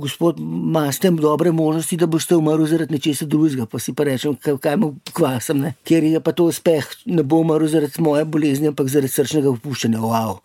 gospod, 0.00 0.40
imate 0.40 1.10
dobre 1.10 1.52
možnosti, 1.52 1.98
da 2.00 2.06
boste 2.06 2.38
umrli 2.40 2.70
zaradi 2.70 2.96
nečesa 2.96 3.28
drugega, 3.28 3.66
pa 3.66 3.78
si 3.78 3.92
pa 3.92 4.08
rečem, 4.08 4.38
kaj, 4.40 4.76
mu 4.80 4.94
kvasem, 5.12 5.60
ne? 5.60 5.74
ker 5.84 6.08
je 6.08 6.24
pa 6.24 6.32
to 6.32 6.48
uspeh, 6.48 6.88
ne 7.04 7.22
bo 7.22 7.44
umrl 7.44 7.68
zaradi 7.68 8.00
moje 8.00 8.24
bolezni, 8.24 8.72
ampak 8.72 8.88
zaradi 8.88 9.12
srčnega 9.12 9.52
opuščanja. 9.52 10.00
Wow. 10.00 10.40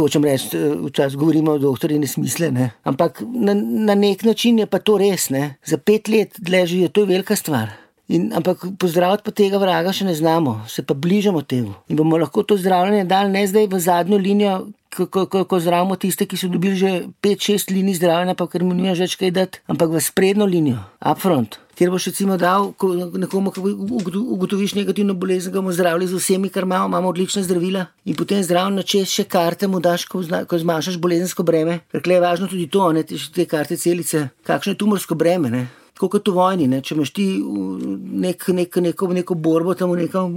Hočem 0.00 0.24
reči, 0.24 0.56
včasih 0.88 1.20
govorimo 1.20 1.52
o 1.52 1.64
doktorju 1.68 2.00
nesmisle, 2.00 2.48
ne? 2.48 2.70
ampak 2.88 3.20
na, 3.28 3.52
na 3.60 3.94
nek 3.94 4.24
način 4.24 4.64
je 4.64 4.66
pa 4.66 4.80
to 4.80 4.96
res, 5.04 5.28
ne? 5.28 5.58
za 5.68 5.76
pet 5.76 6.08
let 6.08 6.40
dlje 6.40 6.88
to 6.88 7.04
je 7.04 7.12
velika 7.12 7.36
stvar. 7.36 7.85
In, 8.08 8.30
ampak 8.30 8.62
pozdraviti 8.78 9.26
pa 9.26 9.34
tega 9.34 9.58
vraga 9.58 9.90
še 9.90 10.06
ne 10.06 10.14
znamo, 10.14 10.60
se 10.70 10.84
pa 10.86 10.94
bližamo 10.94 11.42
temu. 11.42 11.74
In 11.90 11.98
bomo 11.98 12.18
lahko 12.22 12.44
to 12.46 12.54
zdravljenje 12.54 13.08
dali 13.10 13.34
ne 13.34 13.42
zdaj 13.50 13.66
v 13.66 13.80
zadnjo 13.82 14.18
linijo, 14.22 14.56
ko, 14.94 15.06
ko, 15.10 15.26
ko, 15.26 15.42
ko 15.44 15.58
zdravimo 15.58 15.96
tiste, 15.98 16.22
ki 16.30 16.38
so 16.38 16.46
dobili 16.48 16.78
že 16.78 17.10
5-6 17.22 17.74
linij 17.74 17.98
zdravljenja, 17.98 18.36
pa 18.38 18.46
ker 18.46 18.62
mu 18.62 18.76
nima 18.78 18.94
več 18.94 19.18
kaj 19.18 19.32
dati, 19.34 19.62
ampak 19.66 19.90
v 19.90 20.02
sprednjo 20.06 20.46
linijo, 20.46 20.84
upfront. 21.02 21.58
Ker 21.76 21.90
boš 21.92 22.06
recimo 22.08 22.38
dal 22.40 22.70
nekomu, 23.20 23.50
ki 23.52 23.60
ugotoviš 23.60 24.76
negativno 24.78 25.12
bolezen, 25.18 25.50
ga 25.52 25.58
bomo 25.58 25.74
zdravili 25.74 26.06
z 26.06 26.16
vsemi, 26.16 26.48
kar 26.48 26.64
imamo, 26.64 26.86
imamo 26.88 27.10
odlične 27.10 27.42
zdravila 27.44 27.88
in 28.06 28.16
potem 28.16 28.38
zdravljen 28.40 28.78
na 28.80 28.84
čez 28.86 29.10
še 29.12 29.26
karte 29.28 29.68
mu 29.68 29.82
daš, 29.82 30.06
ko, 30.08 30.22
zna, 30.22 30.46
ko 30.48 30.56
zmanjšaš 30.62 30.96
bolezensko 31.02 31.44
breme. 31.44 31.82
Ker 31.90 32.06
je 32.06 32.22
važno 32.22 32.48
tudi 32.48 32.70
to, 32.70 32.86
ne, 32.96 33.02
te, 33.02 33.18
te 33.18 33.44
karte 33.50 33.76
celice, 33.76 34.30
kakšno 34.46 34.72
je 34.72 34.80
tumorsko 34.80 35.18
breme. 35.18 35.52
Ne 35.52 35.66
tako 35.96 36.10
kot 36.12 36.28
v 36.28 36.36
vojni. 36.36 36.68
Ne? 36.68 36.82
Če 36.84 36.94
imaš 36.94 37.12
ti 37.16 37.24
nek, 37.40 38.44
nek, 38.52 38.76
neko, 38.84 39.08
neko 39.16 39.38
borbo 39.40 39.74
tam 39.78 39.94
v 39.94 40.04
nekem 40.04 40.36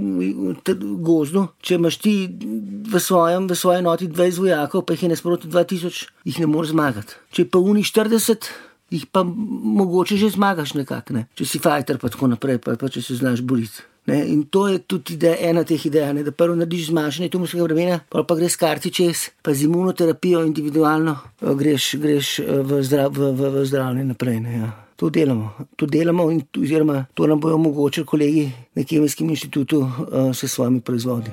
gozdu, 1.04 1.44
če 1.60 1.76
imaš 1.76 2.00
ti 2.00 2.14
v, 2.30 3.02
svojem, 3.02 3.50
v 3.50 3.58
svoji 3.58 3.84
noti 3.84 4.08
20 4.08 4.40
vojakov, 4.46 4.86
pa 4.88 4.96
jih 4.96 5.04
je 5.06 5.12
nasproti 5.12 5.52
2000, 5.52 6.08
jih 6.32 6.40
ne 6.40 6.48
moreš 6.48 6.72
zmagati. 6.72 7.20
Če 7.36 7.46
pa 7.52 7.60
uni 7.60 7.84
40, 7.84 8.50
jih 8.90 9.06
pa 9.12 9.22
mogoče 9.22 10.16
že 10.16 10.32
zmagaš 10.34 10.74
nekako, 10.80 11.20
ne? 11.20 11.28
če 11.36 11.46
si 11.46 11.62
fajter, 11.62 12.00
pa 12.00 12.08
tako 12.10 12.32
naprej, 12.32 12.62
pa, 12.64 12.80
pa 12.80 12.88
če 12.88 13.04
se 13.04 13.20
znaš 13.20 13.44
boriti. 13.44 13.84
Ne, 14.08 14.24
in 14.32 14.46
to 14.48 14.64
je 14.66 14.78
tudi 14.88 15.14
ideja, 15.14 15.36
ena 15.52 15.60
teh 15.62 15.82
idej, 15.86 16.08
ne, 16.16 16.24
da 16.24 16.32
prvo 16.32 16.56
narediš 16.56 16.88
zmanjšanje 16.88 17.28
tumorskega 17.30 17.66
vremena, 17.68 18.00
pa 18.10 18.24
pa 18.26 18.34
greš 18.34 18.56
karti 18.58 18.90
čez, 18.90 19.28
pa 19.44 19.52
z 19.54 19.68
imunoterapijo 19.68 20.40
individualno 20.48 21.18
greš, 21.38 21.92
greš 22.00 22.38
v, 22.40 22.80
zdrav, 22.80 23.12
v, 23.12 23.28
v, 23.36 23.52
v 23.60 23.66
zdravljenje 23.68 24.14
naprej. 24.16 24.40
Ne, 24.40 24.56
ja 24.56 24.70
to 25.00 25.08
delamo. 25.08 25.52
To 25.76 25.86
delamo 25.86 26.30
in 26.30 26.42
oziroma, 26.60 27.06
to 27.14 27.26
nam 27.26 27.40
bojo 27.40 27.54
omogočili 27.54 28.06
kolegi 28.06 28.50
na 28.74 28.84
Kemijskem 28.84 29.30
inštitutu 29.30 29.78
uh, 29.78 29.88
s 30.34 30.44
svojimi 30.44 30.80
proizvodi. 30.80 31.30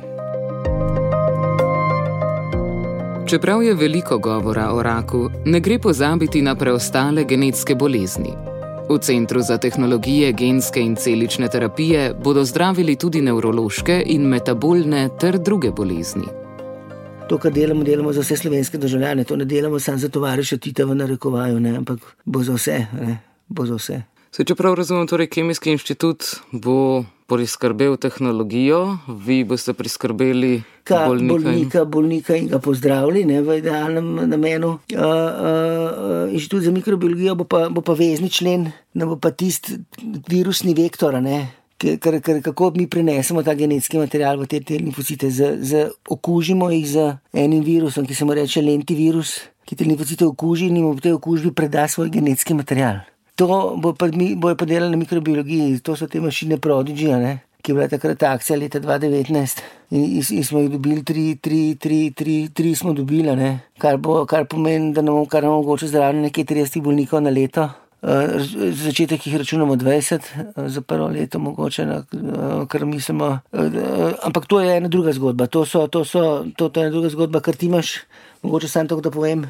Čeprav 3.28 3.64
je 3.64 3.74
veliko 3.74 4.18
govora 4.18 4.72
o 4.74 4.84
raku, 4.84 5.30
ne 5.46 5.60
gre 5.60 5.80
pozabiti 5.80 6.42
na 6.42 6.56
preostale 6.56 7.24
genetske 7.24 7.76
bolezni. 7.76 8.32
V 8.90 8.98
Centru 8.98 9.42
za 9.42 9.58
tehnologije 9.58 10.32
genske 10.32 10.82
in 10.82 10.96
celične 10.96 11.48
terapije 11.48 12.14
bodo 12.24 12.46
zdravili 12.46 12.96
tudi 12.96 13.22
nevrološke 13.22 14.04
in 14.06 14.22
metabolne 14.22 15.10
ter 15.20 15.38
druge 15.38 15.72
bolezni. 15.72 16.28
To, 17.30 17.38
kar 17.38 17.52
delamo, 17.52 17.84
delamo 17.84 18.14
za 18.14 18.22
vse 18.22 18.38
slovenske 18.38 18.78
državljane, 18.78 19.24
to 19.24 19.36
ne 19.36 19.46
delamo 19.46 19.80
samo 19.80 19.98
za 19.98 20.10
tovariše 20.10 20.58
Tita 20.58 20.86
v 20.86 20.96
narekovaju, 20.96 21.60
ne, 21.60 21.78
ampak 21.78 22.00
bo 22.26 22.44
za 22.44 22.54
vse. 22.54 22.86
Ne 23.02 23.28
bo 23.48 23.66
za 23.66 23.80
vse. 23.80 24.04
Se, 24.32 24.44
če 24.46 24.54
prav 24.54 24.76
razumem, 24.78 25.08
torej 25.10 25.32
Kemijski 25.34 25.72
inštitut 25.74 26.26
bo 26.52 27.06
priskrbel 27.28 27.96
tehnologijo, 28.00 28.98
vi 29.26 29.40
boste 29.48 29.74
priskrbeli 29.74 30.60
bolnika, 30.88 31.40
bolnika, 31.42 31.84
bolnika 31.86 32.36
in 32.38 32.52
ga 32.52 32.60
pozdravili 32.64 33.26
ne, 33.28 33.42
v 33.44 33.58
idealnem 33.60 34.12
namenu. 34.30 34.76
Uh, 34.94 35.02
uh, 35.02 36.36
inštitut 36.36 36.68
za 36.68 36.76
mikrobiologijo 36.76 37.36
bo 37.40 37.48
pa, 37.50 37.66
bo 37.74 37.82
pa 37.82 37.98
vezni 37.98 38.30
člen, 38.30 38.70
ne 38.94 39.10
bo 39.10 39.18
pa 39.20 39.32
tisti 39.32 39.80
virusni 40.30 40.76
vektor. 40.78 41.18
Ker, 41.78 42.22
ker, 42.22 42.40
kako 42.46 42.72
mi 42.78 42.88
prenesemo 42.90 43.44
ta 43.46 43.58
genetski 43.58 44.00
material 44.02 44.40
v 44.42 44.48
te, 44.50 44.62
te 44.66 44.78
limfocite, 44.78 45.30
z, 45.34 45.52
z, 45.62 45.84
okužimo 46.10 46.72
jih 46.74 46.88
z 46.90 47.10
enim 47.38 47.62
virusom, 47.66 48.06
ki 48.06 48.18
se 48.18 48.26
mu 48.26 48.38
reče 48.38 48.62
lentivirus, 48.66 49.36
ki 49.66 49.78
te 49.78 49.86
limfocite 49.86 50.26
okuži 50.26 50.72
in 50.72 50.82
jim 50.82 50.90
v 50.96 51.06
tej 51.06 51.20
okužbi 51.20 51.54
preda 51.54 51.86
svoj 51.92 52.10
genetski 52.14 52.58
material. 52.58 53.06
To 53.38 53.46
bo 53.78 53.94
bojo 53.94 54.56
pa 54.58 54.66
delali 54.66 54.90
na 54.92 54.98
mikrobiologiji, 54.98 55.80
to 55.80 55.96
so 55.96 56.08
te 56.08 56.20
mašine 56.20 56.58
Prodigy, 56.58 57.14
ki 57.62 57.72
je 57.72 57.76
bila 57.76 57.88
takrat 57.88 58.24
akcija 58.24 58.58
leta 58.58 58.80
2019. 58.80 59.60
In, 59.92 60.04
in, 60.04 60.24
in 60.30 60.44
smo 60.44 60.60
jih 60.60 60.72
dobili, 60.72 61.04
tri, 61.04 61.36
tri, 61.36 61.76
tri, 61.76 62.12
tri, 62.16 62.50
tri 62.54 62.76
smo 62.76 62.94
dobili, 62.94 63.36
kar, 63.78 63.98
bo, 63.98 64.26
kar 64.26 64.48
pomeni, 64.50 64.94
da 64.94 65.02
nam 65.02 65.26
kar 65.26 65.46
omogoča 65.46 65.88
zdravljenje 65.88 66.30
nekaj 66.30 66.44
30 66.44 66.82
bolnikov 66.82 67.22
na 67.22 67.30
leto. 67.30 67.68
Uh, 68.02 68.40
začetek 68.78 69.28
jih 69.28 69.36
računamo 69.38 69.76
20, 69.76 70.26
uh, 70.56 70.68
za 70.70 70.82
prvo 70.82 71.08
leto, 71.08 71.40
mogoče, 71.40 71.86
na, 71.86 71.98
uh, 71.98 72.64
kar 72.68 72.86
mislimo. 72.86 73.28
Uh, 73.52 73.66
uh, 73.66 74.14
ampak 74.24 74.46
to 74.48 74.62
je 74.62 74.78
ena 74.78 74.88
druga 74.88 75.14
zgodba. 75.14 75.48
To, 75.48 75.66
so, 75.66 75.88
to, 75.88 76.06
so, 76.06 76.46
to, 76.58 76.70
to 76.70 76.80
je 76.80 76.88
ena 76.88 76.94
druga 76.94 77.10
zgodba, 77.10 77.42
kar 77.42 77.56
ti 77.56 77.70
imaš. 77.70 78.00
Mogoče 78.42 78.68
samo 78.68 78.90
to, 78.90 79.00
da 79.02 79.12
povem. 79.12 79.46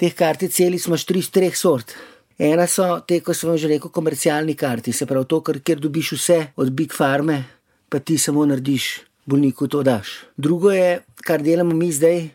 Teh 0.00 0.14
kartic 0.16 0.56
celic 0.56 0.86
imaš 0.86 1.04
tri, 1.04 1.22
treh 1.22 1.56
sort. 1.56 1.96
Ena 2.40 2.64
so 2.64 2.86
te, 3.04 3.18
ko 3.20 3.34
sem 3.36 3.52
že 3.60 3.68
rekel, 3.68 3.92
komercialni 3.92 4.54
karti, 4.56 4.94
se 4.96 5.04
pravi 5.06 5.28
to, 5.28 5.42
kjer 5.44 5.80
dobiš 5.80 6.12
vse 6.16 6.38
od 6.56 6.70
Big 6.72 6.94
Pharma, 6.96 7.36
pa 7.92 8.00
ti 8.00 8.16
samo 8.18 8.46
narediš, 8.48 8.86
bolniku 9.28 9.68
to 9.68 9.82
daš. 9.84 10.14
Drugo 10.36 10.72
je, 10.72 11.02
kar 11.20 11.44
delamo 11.44 11.76
mi 11.76 11.90
zdaj, 11.92 12.30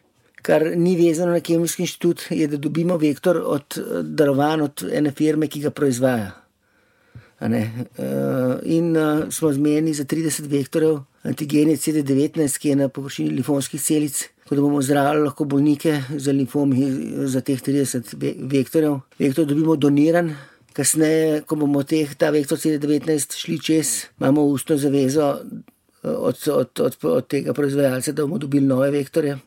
kar 0.45 0.67
ni 0.77 0.93
vezano 0.99 1.33
na 1.33 1.41
Kemijski 1.41 1.87
inštitut, 1.87 2.27
je, 2.29 2.45
da 2.47 2.57
dobimo 2.61 2.99
vektor 3.01 3.41
od 3.41 3.79
darovan 4.03 4.61
od 4.61 4.85
ene 4.93 5.11
firme, 5.11 5.49
ki 5.49 5.65
ga 5.65 5.73
proizvaja. 5.73 6.35
Uh, 7.41 7.57
in 8.63 8.93
uh, 8.97 9.25
smo 9.33 9.51
zmeni 9.53 9.93
za 9.93 10.05
30 10.05 10.45
vektorjev 10.47 10.99
antigene 11.23 11.75
CD19, 11.81 12.59
ki 12.61 12.69
je 12.69 12.75
na 12.75 12.89
površini 12.89 13.33
lifonskih 13.41 13.81
celic, 13.81 14.21
tako 14.45 14.55
da 14.55 14.61
bomo 14.61 14.81
zdravili 14.81 15.23
lahko 15.23 15.43
bolnike 15.43 16.01
z 16.17 16.31
limfomi 16.31 16.85
za 17.25 17.41
teh 17.41 17.61
30 17.61 18.13
vektorjev. 18.51 18.99
Vektor 19.19 19.45
dobimo 19.45 19.75
doniran. 19.75 20.35
Kasneje, 20.73 21.41
ko 21.47 21.55
bomo 21.55 21.81
teh, 21.83 22.13
ta 22.13 22.29
vektor 22.29 22.59
CD19 22.59 23.37
šli 23.39 23.57
čez, 23.59 24.05
imamo 24.19 24.43
ustno 24.43 24.77
zavezo 24.77 25.39
od, 26.03 26.37
od, 26.47 26.79
od, 26.79 26.97
od 27.01 27.27
tega 27.27 27.53
proizvajalca, 27.53 28.11
da 28.11 28.21
bomo 28.21 28.37
dobili 28.37 28.67
nove 28.67 28.91
vektorje. 28.91 29.37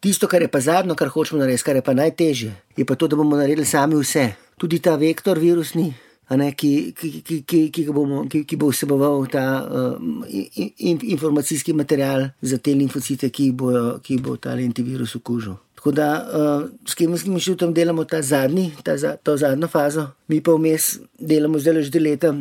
Tisto, 0.00 0.26
kar 0.26 0.42
je 0.42 0.48
pa 0.48 0.60
zadnjo, 0.60 0.94
kar 0.94 1.08
hočemo 1.08 1.38
narediti, 1.38 1.62
kar 1.62 1.76
je 1.76 1.82
pa 1.82 1.94
najtežje, 1.94 2.54
je 2.76 2.84
pa 2.84 2.94
to, 2.94 3.06
da 3.08 3.16
bomo 3.16 3.36
naredili 3.36 3.66
sami 3.66 3.94
vse. 4.00 4.32
Tudi 4.58 4.78
ta 4.82 4.96
vektor 4.96 5.38
virusni, 5.38 5.92
ne, 6.36 6.52
ki, 6.52 6.92
ki, 6.92 7.22
ki, 7.22 7.42
ki, 7.46 7.60
ki, 7.72 7.84
bomo, 7.92 8.24
ki, 8.28 8.42
ki 8.44 8.58
bo 8.60 8.68
vseboval 8.68 9.24
ta 9.32 9.44
uh, 9.64 9.94
in, 10.28 11.00
informacijski 11.14 11.72
material 11.72 12.28
za 12.42 12.58
te 12.58 12.74
limfocite, 12.76 13.30
ki, 13.32 13.50
bojo, 13.56 13.98
ki 14.04 14.18
bo 14.20 14.36
ta 14.36 14.52
antivirus 14.52 15.16
okužil. 15.16 15.56
Tako 15.78 15.94
da 15.94 16.08
uh, 16.20 16.68
s 16.84 16.98
kemijskim 16.98 17.32
inštitutom 17.38 17.72
delamo 17.74 18.04
ta 18.04 18.20
zadnji, 18.22 18.72
ta, 18.84 18.98
to 19.22 19.36
zadnjo 19.40 19.68
fazo, 19.72 20.08
mi 20.28 20.42
pa 20.44 20.56
vmes 20.58 20.98
delamo 21.18 21.58
zdaj 21.58 21.82
že 21.86 21.94
dve 21.94 22.04
leta 22.10 22.34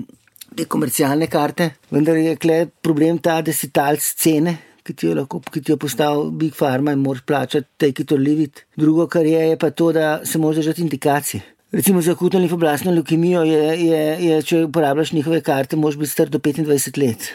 te 0.57 0.65
komercialne 0.65 1.27
karte, 1.29 1.69
vendar 1.91 2.17
je 2.17 2.35
klej 2.35 2.65
problem 2.81 3.19
ta, 3.23 3.41
da 3.41 3.53
si 3.53 3.69
talc 3.69 4.01
cene 4.01 4.57
ki 4.87 4.95
ti 4.95 5.11
lahko, 5.11 5.41
ki 5.43 5.61
ti 5.61 5.73
jo 5.73 5.77
postavi 5.81 6.31
Big 6.39 6.55
Pharma 6.55 6.93
in 6.95 7.03
moraš 7.03 7.25
plačati, 7.27 7.91
it 7.91 8.11
or 8.11 8.19
leave 8.19 8.43
it. 8.43 8.65
Drugo, 8.77 9.07
kar 9.07 9.25
je, 9.25 9.49
je 9.49 9.57
pa 9.59 9.69
to, 9.69 9.91
da 9.91 10.25
se 10.25 10.39
moraš 10.39 10.63
držati 10.63 10.81
indikacij. 10.81 11.41
Recimo 11.71 12.01
za 12.01 12.11
akutno 12.11 12.39
limfoblastno 12.39 12.91
leukemijo 12.91 13.41
je, 13.43 13.63
je, 13.87 14.03
je, 14.25 14.43
če 14.43 14.63
uporabljaš 14.69 15.11
njihove 15.11 15.41
karte, 15.41 15.75
moraš 15.75 15.97
biti 15.99 16.11
star 16.11 16.29
do 16.29 16.39
25 16.39 16.97
let. 17.01 17.27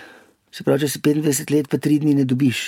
Se 0.52 0.64
pravi, 0.64 0.80
če 0.80 0.88
si 0.88 1.00
25 1.04 1.52
let, 1.52 1.68
pa 1.68 1.76
3 1.76 1.98
dni 2.00 2.14
ne 2.14 2.24
dobiš. 2.24 2.62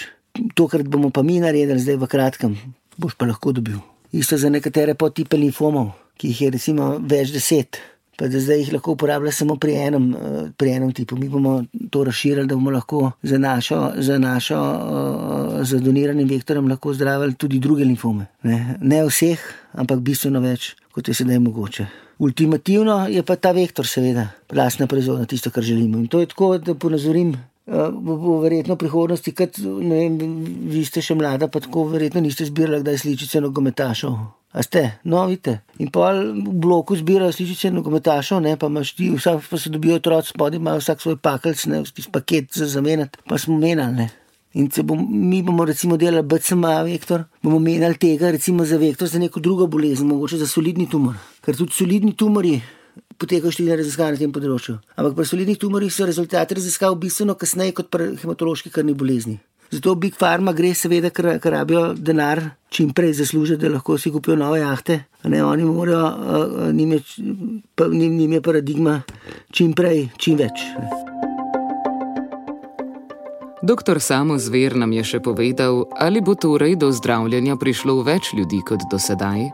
To, 0.55 0.67
kar 0.69 0.85
bomo 0.85 1.09
pa 1.11 1.23
mi 1.25 1.39
naredili 1.41 1.81
zdaj 1.81 1.97
v 2.03 2.11
kratkem, 2.11 2.59
boš 3.01 3.17
pa 3.17 3.25
lahko 3.25 3.55
dobil. 3.57 3.81
Isto 4.13 4.37
za 4.37 4.53
nekatere 4.53 4.93
podtipe 4.95 5.41
limfomov, 5.41 5.95
ki 6.21 6.35
jih 6.35 6.43
je 6.43 6.51
recimo 6.59 6.91
več 7.01 7.33
deset 7.33 7.81
pa 8.17 8.29
da 8.29 8.41
zdaj 8.41 8.59
jih 8.59 8.73
lahko 8.73 8.93
uporablja 8.93 9.33
samo 9.33 9.57
pri 9.57 9.75
enem, 9.75 10.15
eh, 10.15 10.51
pri 10.57 10.71
enem 10.71 10.93
tipu. 10.93 11.17
Mi 11.17 11.29
bomo 11.29 11.65
to 11.91 12.05
razširili, 12.05 12.47
da 12.47 12.55
bomo 12.55 12.71
lahko 12.71 13.13
za 13.23 13.39
našo, 13.39 13.93
za 13.97 14.19
našo, 14.19 14.59
eh, 14.61 15.65
za 15.65 15.79
doniranim 15.79 16.29
vektorjem 16.29 16.69
lahko 16.69 16.95
zdravili 16.95 17.35
tudi 17.35 17.59
druge 17.59 17.85
limfome. 17.85 18.27
Ne, 18.43 18.77
ne 18.81 19.05
vseh, 19.07 19.39
ampak 19.73 20.01
bistveno 20.01 20.41
več, 20.41 20.75
kot 20.93 21.09
je 21.09 21.15
sedaj 21.15 21.39
mogoče. 21.39 21.87
Ultimativno 22.19 23.07
je 23.11 23.23
pa 23.23 23.37
ta 23.37 23.53
vektor, 23.53 23.87
seveda, 23.87 24.29
lastna 24.53 24.87
proizvodnja, 24.87 25.27
tisto, 25.27 25.51
kar 25.51 25.63
želimo. 25.63 25.99
In 25.99 26.07
to 26.07 26.21
je 26.21 26.27
tako, 26.27 26.59
da 26.59 26.75
ponazorim. 26.75 27.35
Eh, 27.67 27.89
bo, 27.91 28.17
bo 28.21 28.41
verjetno 28.43 28.75
v 28.75 28.79
prihodnosti, 28.79 29.33
kot 29.33 29.57
vi 29.57 30.85
ste 30.85 31.01
še 31.01 31.15
mlada, 31.17 31.49
pa 31.49 31.63
tako 31.65 31.87
verjetno 31.89 32.21
niste 32.21 32.45
zbirali, 32.45 32.85
da 32.85 32.93
je 32.93 32.99
sličice 32.99 33.41
nogometašov. 33.41 34.19
A 34.55 34.63
ste, 34.63 35.01
no, 35.03 35.25
vidite. 35.27 35.65
In 35.83 35.91
pa 35.91 36.13
v 36.15 36.55
bloku 36.63 36.95
zbirajo 36.95 37.35
sličice 37.35 37.73
nogometašov, 37.75 38.39
ne, 38.39 38.55
pa 38.55 38.71
imaš 38.71 38.95
ti, 38.95 39.09
vsak 39.11 39.49
pa 39.51 39.59
se 39.59 39.73
dobijo 39.75 39.99
otroci 39.99 40.31
spodaj, 40.31 40.63
imajo 40.63 40.79
vsak 40.79 41.03
svoj 41.03 41.17
pakelc, 41.19 41.65
ne, 41.73 41.81
vsi 41.83 42.07
paket 42.15 42.55
za 42.55 42.69
zamenjati, 42.71 43.19
pa 43.27 43.39
smo 43.39 43.59
menjali. 43.59 44.07
In 44.55 44.69
če 44.71 44.85
bom, 44.87 45.01
mi 45.11 45.41
bomo 45.43 45.67
recimo 45.67 45.99
delali 45.99 46.23
BCMA 46.23 46.77
vektor, 46.87 47.25
bomo 47.43 47.59
menjali 47.59 47.99
tega 47.99 48.31
recimo 48.31 48.63
za 48.63 48.79
vektor 48.79 49.11
za 49.11 49.19
neko 49.19 49.43
drugo 49.43 49.67
bolezen, 49.67 50.07
mogoče 50.07 50.39
za 50.39 50.47
solidni 50.47 50.87
tumor. 50.87 51.19
Ker 51.43 51.59
tudi 51.59 51.75
solidni 51.75 52.15
tumori 52.15 52.55
potekajo 53.19 53.51
številne 53.51 53.81
raziskave 53.81 54.15
na 54.15 54.21
tem 54.23 54.33
področju. 54.35 54.77
Ampak 54.95 55.17
pri 55.19 55.27
solidnih 55.27 55.59
tumorjih 55.59 55.91
so 55.91 56.07
rezultati 56.07 56.55
raziskav 56.61 56.95
bistveno 57.03 57.35
kasneje 57.39 57.75
kot 57.81 57.91
pri 57.91 58.13
hematološki 58.23 58.71
krvni 58.71 58.95
bolezni. 58.95 59.41
Zato 59.71 59.95
Big 59.95 60.15
Pharma 60.19 60.53
gre, 60.53 60.75
seveda, 60.75 61.11
ker 61.11 61.39
rabijo 61.51 61.95
denar 61.95 62.41
čim 62.75 62.93
prej 62.93 63.13
zaslužiti, 63.21 63.63
da 63.63 63.73
lahko 63.73 63.99
si 63.99 64.11
kupijo 64.11 64.37
nove 64.37 64.61
jahte. 64.61 65.01
Ne, 65.25 65.45
oni 65.45 65.65
morajo, 65.65 66.73
njim 66.73 66.93
je, 66.93 67.01
njim 67.93 68.33
je 68.33 68.43
paradigma 68.43 69.03
čim 69.51 69.73
prej, 69.73 70.09
čim 70.19 70.39
več. 70.39 70.67
Doktor 73.63 74.01
Samo 74.01 74.39
Zver 74.39 74.77
nam 74.77 74.93
je 74.93 75.05
še 75.05 75.23
povedal, 75.25 75.87
ali 75.97 76.21
bo 76.21 76.35
torej 76.37 76.77
do 76.77 76.91
zdravljenja 76.93 77.57
prišlo 77.57 78.03
več 78.05 78.35
ljudi 78.37 78.61
kot 78.67 78.85
do 78.93 78.99
sedaj. 79.01 79.47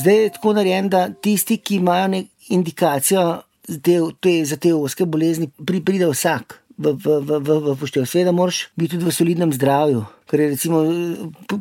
Zdaj 0.00 0.16
je 0.22 0.30
tako 0.38 0.54
narejen, 0.56 0.88
da 0.88 1.10
tisti, 1.12 1.58
ki 1.60 1.82
imajo 1.82 2.22
indikacijo 2.48 3.42
te, 3.68 3.98
te, 4.20 4.32
za 4.48 4.56
te 4.56 4.72
oske 4.74 5.04
bolezni, 5.04 5.50
pride 5.66 6.08
vsak 6.08 6.61
v, 6.78 6.92
v, 6.92 7.20
v, 7.20 7.38
v, 7.40 7.58
v 7.66 7.76
poštev. 7.80 8.06
Seveda, 8.08 8.32
moraš 8.32 8.68
biti 8.76 8.96
tudi 8.96 9.08
v 9.08 9.14
solidnem 9.14 9.52
zdravju, 9.52 10.04
ker 10.28 10.40
je 10.40 10.48
recimo, 10.54 10.82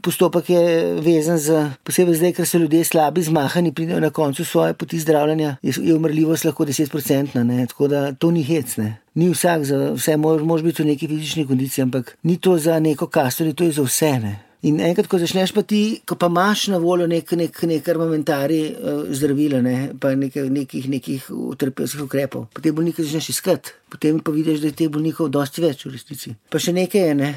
postopek 0.01 0.49
je 0.49 0.63
vezan 1.03 1.39
z, 1.39 1.71
posebej 1.83 2.19
zdaj, 2.19 2.33
ker 2.37 2.47
so 2.47 2.61
ljudje 2.61 2.83
slabi, 2.87 3.23
zmahani, 3.23 3.73
pridejo 3.75 3.99
na 3.99 4.09
koncu 4.09 4.45
svoje 4.45 4.73
poti 4.73 4.99
zdravljenja, 4.99 5.57
je, 5.61 5.73
je 5.77 5.95
umrljivost 5.95 6.45
lahko 6.45 6.65
10-procentna, 6.65 7.45
tako 7.67 7.87
da 7.87 8.11
to 8.13 8.31
ni 8.31 8.43
hec. 8.43 8.77
Ne. 8.77 8.97
Ni 9.15 9.31
vsak 9.31 9.65
za 9.67 9.81
vse, 9.97 10.17
moraš 10.17 10.63
biti 10.63 10.83
v 10.83 10.93
neki 10.93 11.07
fizični 11.07 11.47
kondiciji, 11.47 11.83
ampak 11.83 12.15
ni 12.23 12.37
to 12.37 12.57
za 12.57 12.79
neko 12.79 13.07
kastor, 13.07 13.51
to 13.53 13.67
je 13.67 13.75
za 13.75 13.83
vse. 13.83 14.13
Ne. 14.19 14.50
In 14.61 14.77
enkrat, 14.85 15.07
ko 15.09 15.17
začneš 15.17 15.55
pa 15.57 15.63
ti, 15.65 16.01
ko 16.05 16.13
pa 16.21 16.27
imaš 16.29 16.67
na 16.69 16.77
voljo 16.77 17.07
nek, 17.09 17.31
nek, 17.33 17.55
nek 17.65 17.87
armamentari 17.89 18.59
uh, 18.69 18.99
zdravila, 19.09 19.57
ne, 19.65 19.77
pa 19.97 20.11
nek, 20.13 20.37
nekih, 20.53 20.85
nekih 20.91 21.31
terapevtskih 21.57 22.03
ukrepov, 22.05 22.45
potem 22.53 22.75
bolnike 22.77 23.01
začneš 23.01 23.31
iskati, 23.33 23.73
potem 23.89 24.19
pa 24.21 24.33
vidiš, 24.35 24.61
da 24.61 24.69
je 24.69 24.77
teh 24.83 24.91
bolnikov 24.93 25.31
dosti 25.33 25.65
več 25.65 25.87
v 25.87 25.95
resnici. 25.95 26.35
Pa 26.53 26.61
še 26.61 26.75
nekaj 26.77 27.09
je, 27.09 27.17
ne. 27.17 27.31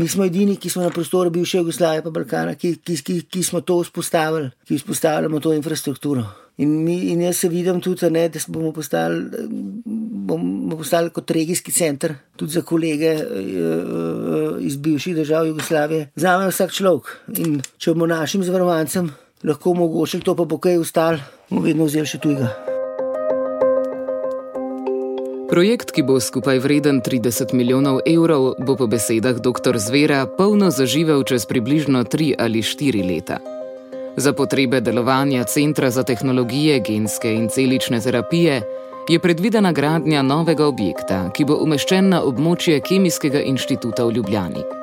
Mi 0.00 0.08
smo 0.08 0.24
edini, 0.24 0.56
ki 0.56 0.70
smo 0.72 0.82
na 0.82 0.90
prostoru 0.90 1.30
bivše 1.30 1.58
Jugoslavije 1.58 2.02
in 2.06 2.12
Balkana, 2.12 2.54
ki, 2.54 2.76
ki, 2.84 2.96
ki, 3.04 3.16
ki 3.28 3.42
smo 3.44 3.60
to 3.60 3.82
vzpostavili, 3.82 4.48
ki 4.64 4.78
vzpostavljamo 4.78 5.40
to 5.40 5.52
infrastrukturo. 5.52 6.24
In, 6.56 6.70
mi, 6.84 6.94
in 7.12 7.20
jaz 7.20 7.36
se 7.36 7.48
vidim 7.48 7.80
tudi, 7.84 8.10
ne, 8.10 8.28
da 8.28 8.40
bomo 8.48 8.72
postali, 8.72 9.44
bomo 9.84 10.76
postali 10.76 11.10
kot 11.10 11.30
regijski 11.30 11.72
center, 11.72 12.14
tudi 12.36 12.52
za 12.52 12.62
kolege 12.62 13.12
eh, 13.12 13.20
eh, 13.26 14.56
iz 14.60 14.76
bivših 14.76 15.16
držav 15.16 15.46
Jugoslavije. 15.46 16.10
Zame 16.16 16.48
je 16.48 16.56
vsak 16.56 16.72
človek. 16.72 17.14
In 17.36 17.60
če 17.76 17.92
bomo 17.92 18.08
našim 18.08 18.44
zavarovancem 18.44 19.12
lahko 19.44 19.76
omogočili 19.76 20.24
to, 20.24 20.36
pa 20.36 20.44
bo 20.44 20.58
kaj 20.58 20.80
ustal, 20.80 21.20
bomo 21.50 21.68
vedno 21.68 21.92
vzeli 21.92 22.08
še 22.08 22.24
tujega. 22.24 22.69
Projekt, 25.50 25.90
ki 25.90 26.04
bo 26.06 26.20
skupaj 26.22 26.60
vreden 26.62 27.00
30 27.02 27.50
milijonov 27.58 28.06
evrov, 28.06 28.54
bo 28.62 28.76
po 28.78 28.86
besedah 28.86 29.42
dr. 29.42 29.78
Zvera 29.82 30.22
polno 30.38 30.70
zaživel 30.70 31.26
čez 31.26 31.42
približno 31.42 32.04
3 32.06 32.38
ali 32.38 32.62
4 32.62 33.02
leta. 33.02 33.42
Za 34.16 34.32
potrebe 34.32 34.80
delovanja 34.80 35.44
Centra 35.44 35.90
za 35.90 36.06
tehnologije 36.06 36.78
genske 36.86 37.34
in 37.34 37.48
celične 37.48 38.00
terapije 38.00 38.62
je 39.08 39.18
predvidena 39.18 39.72
gradnja 39.72 40.22
novega 40.22 40.66
objekta, 40.66 41.30
ki 41.34 41.44
bo 41.44 41.58
umeščen 41.58 42.14
na 42.14 42.22
območje 42.22 42.78
Kemijskega 42.80 43.42
inštituta 43.42 44.06
v 44.06 44.20
Ljubljani. 44.20 44.79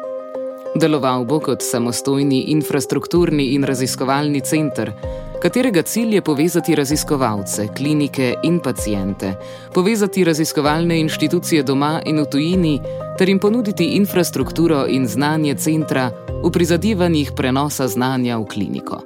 Deloval 0.77 1.25
bo 1.25 1.39
kot 1.41 1.63
samostojni 1.65 2.51
infrastrukturni 2.53 3.53
in 3.55 3.63
raziskovalni 3.65 4.41
center, 4.45 4.91
katerega 5.41 5.81
cilj 5.81 6.15
je 6.15 6.21
povezati 6.21 6.75
raziskovalce, 6.75 7.67
klinike 7.77 8.35
in 8.43 8.59
pacijente, 8.59 9.33
povezati 9.73 10.23
raziskovalne 10.23 10.99
inštitucije 10.99 11.63
doma 11.63 12.01
in 12.05 12.21
v 12.21 12.25
tujini 12.31 12.81
ter 13.17 13.29
jim 13.29 13.39
ponuditi 13.39 13.85
infrastrukturo 13.85 14.85
in 14.87 15.07
znanje 15.07 15.55
centra 15.55 16.11
v 16.43 16.51
prizadevanjih 16.51 17.31
prenosa 17.35 17.87
znanja 17.87 18.37
v 18.37 18.45
kliniko. 18.45 19.01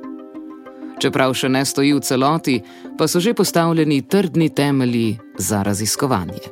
Čeprav 1.00 1.34
še 1.34 1.50
ne 1.50 1.64
stoji 1.66 1.94
v 1.94 2.04
celoti, 2.04 2.58
pa 2.98 3.08
so 3.08 3.20
že 3.20 3.34
postavljeni 3.34 4.02
trdni 4.02 4.50
temelji 4.50 5.18
za 5.38 5.64
raziskovanje. 5.64 6.52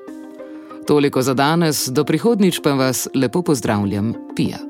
Toliko 0.88 1.22
za 1.22 1.34
danes, 1.34 1.90
do 1.92 2.04
prihodnič 2.04 2.64
pa 2.64 2.74
vas 2.74 3.08
lepo 3.14 3.44
pozdravljam, 3.44 4.16
Pija. 4.36 4.69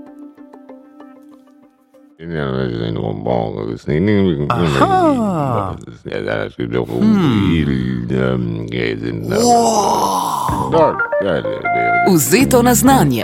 Vzeto 12.16 12.62
na 12.62 12.76
znanje. 12.76 13.24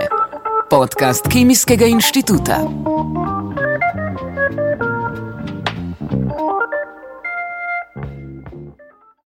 Podcast 0.69 1.27
Kemijskega 1.27 1.85
inštituta. 1.85 2.57